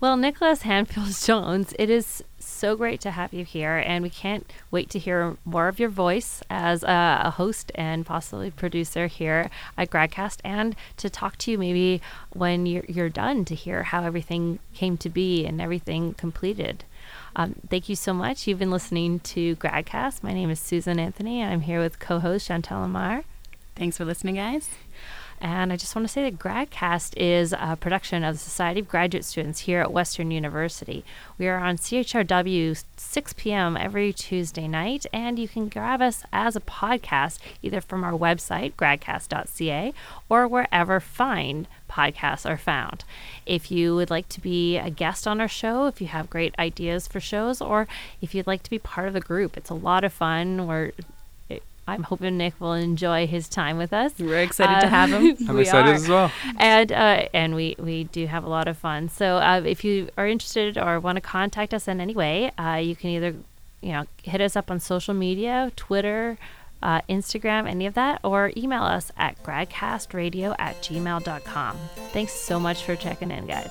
Well, 0.00 0.16
Nicholas 0.16 0.62
Handfield 0.62 1.24
Jones, 1.26 1.74
it 1.78 1.90
is 1.90 2.24
so 2.56 2.76
great 2.76 3.00
to 3.02 3.10
have 3.10 3.32
you 3.32 3.44
here, 3.44 3.76
and 3.76 4.02
we 4.02 4.10
can't 4.10 4.50
wait 4.70 4.90
to 4.90 4.98
hear 4.98 5.36
more 5.44 5.68
of 5.68 5.78
your 5.78 5.88
voice 5.88 6.42
as 6.48 6.82
a, 6.82 7.20
a 7.24 7.30
host 7.30 7.70
and 7.74 8.06
possibly 8.06 8.50
producer 8.50 9.06
here 9.06 9.50
at 9.76 9.90
Gradcast, 9.90 10.38
and 10.44 10.74
to 10.96 11.10
talk 11.10 11.36
to 11.38 11.50
you 11.50 11.58
maybe 11.58 12.00
when 12.32 12.66
you're, 12.66 12.84
you're 12.88 13.08
done 13.08 13.44
to 13.44 13.54
hear 13.54 13.84
how 13.84 14.02
everything 14.02 14.58
came 14.74 14.96
to 14.98 15.08
be 15.08 15.44
and 15.44 15.60
everything 15.60 16.14
completed. 16.14 16.84
Um, 17.34 17.56
thank 17.68 17.88
you 17.88 17.96
so 17.96 18.14
much. 18.14 18.46
You've 18.46 18.58
been 18.58 18.70
listening 18.70 19.20
to 19.20 19.56
Gradcast. 19.56 20.22
My 20.22 20.32
name 20.32 20.50
is 20.50 20.58
Susan 20.58 20.98
Anthony, 20.98 21.42
I'm 21.42 21.60
here 21.60 21.80
with 21.80 21.98
co-host 21.98 22.48
Chantal 22.48 22.80
Lamar. 22.80 23.24
Thanks 23.74 23.98
for 23.98 24.06
listening, 24.06 24.36
guys. 24.36 24.70
And 25.40 25.72
I 25.72 25.76
just 25.76 25.94
want 25.94 26.06
to 26.06 26.12
say 26.12 26.28
that 26.28 26.38
GradCast 26.38 27.14
is 27.16 27.52
a 27.52 27.76
production 27.78 28.24
of 28.24 28.34
the 28.34 28.38
Society 28.38 28.80
of 28.80 28.88
Graduate 28.88 29.24
Students 29.24 29.60
here 29.60 29.80
at 29.80 29.92
Western 29.92 30.30
University. 30.30 31.04
We 31.38 31.46
are 31.48 31.58
on 31.58 31.76
CHRW 31.76 32.82
6 32.96 33.32
p.m. 33.34 33.76
every 33.76 34.12
Tuesday 34.12 34.66
night, 34.66 35.04
and 35.12 35.38
you 35.38 35.46
can 35.46 35.68
grab 35.68 36.00
us 36.00 36.24
as 36.32 36.56
a 36.56 36.60
podcast 36.60 37.38
either 37.62 37.80
from 37.80 38.02
our 38.02 38.12
website, 38.12 38.72
gradcast.ca, 38.72 39.92
or 40.28 40.48
wherever 40.48 41.00
fine 41.00 41.66
podcasts 41.90 42.48
are 42.48 42.56
found. 42.56 43.04
If 43.44 43.70
you 43.70 43.94
would 43.94 44.10
like 44.10 44.28
to 44.30 44.40
be 44.40 44.78
a 44.78 44.90
guest 44.90 45.26
on 45.26 45.40
our 45.40 45.48
show, 45.48 45.86
if 45.86 46.00
you 46.00 46.06
have 46.08 46.30
great 46.30 46.54
ideas 46.58 47.06
for 47.06 47.20
shows, 47.20 47.60
or 47.60 47.86
if 48.20 48.34
you'd 48.34 48.46
like 48.46 48.62
to 48.62 48.70
be 48.70 48.78
part 48.78 49.08
of 49.08 49.14
the 49.14 49.20
group, 49.20 49.56
it's 49.56 49.70
a 49.70 49.74
lot 49.74 50.02
of 50.02 50.12
fun. 50.12 50.66
We're 50.66 50.92
I'm 51.88 52.02
hoping 52.02 52.36
Nick 52.36 52.60
will 52.60 52.72
enjoy 52.72 53.26
his 53.28 53.48
time 53.48 53.78
with 53.78 53.92
us. 53.92 54.12
We're 54.18 54.40
excited 54.42 54.80
to 54.80 54.86
Uh, 54.86 54.90
have 54.90 55.10
him. 55.10 55.36
I'm 55.48 55.58
excited 55.58 55.90
are. 55.90 55.94
as 55.94 56.08
well. 56.08 56.32
And 56.58 56.90
uh, 56.92 57.28
and 57.32 57.54
we 57.54 57.76
we 57.78 58.04
do 58.04 58.26
have 58.26 58.44
a 58.44 58.48
lot 58.48 58.66
of 58.68 58.76
fun. 58.76 59.08
So 59.08 59.36
uh, 59.36 59.62
if 59.64 59.84
you 59.84 60.08
are 60.18 60.26
interested 60.26 60.76
or 60.78 60.98
want 61.00 61.16
to 61.16 61.20
contact 61.20 61.72
us 61.72 61.86
in 61.88 62.00
any 62.00 62.14
way, 62.14 62.50
uh, 62.58 62.76
you 62.82 62.96
can 62.96 63.10
either 63.10 63.34
you 63.82 63.92
know 63.92 64.04
hit 64.22 64.40
us 64.40 64.56
up 64.56 64.70
on 64.70 64.80
social 64.80 65.14
media, 65.14 65.70
Twitter. 65.76 66.38
Uh, 66.82 67.00
Instagram, 67.08 67.66
any 67.66 67.86
of 67.86 67.94
that, 67.94 68.20
or 68.22 68.52
email 68.54 68.82
us 68.82 69.10
at 69.16 69.42
gradcastradio 69.42 70.54
at 70.58 70.76
gmail.com. 70.82 71.76
Thanks 72.12 72.32
so 72.34 72.60
much 72.60 72.84
for 72.84 72.94
checking 72.94 73.30
in, 73.30 73.46
guys. 73.46 73.70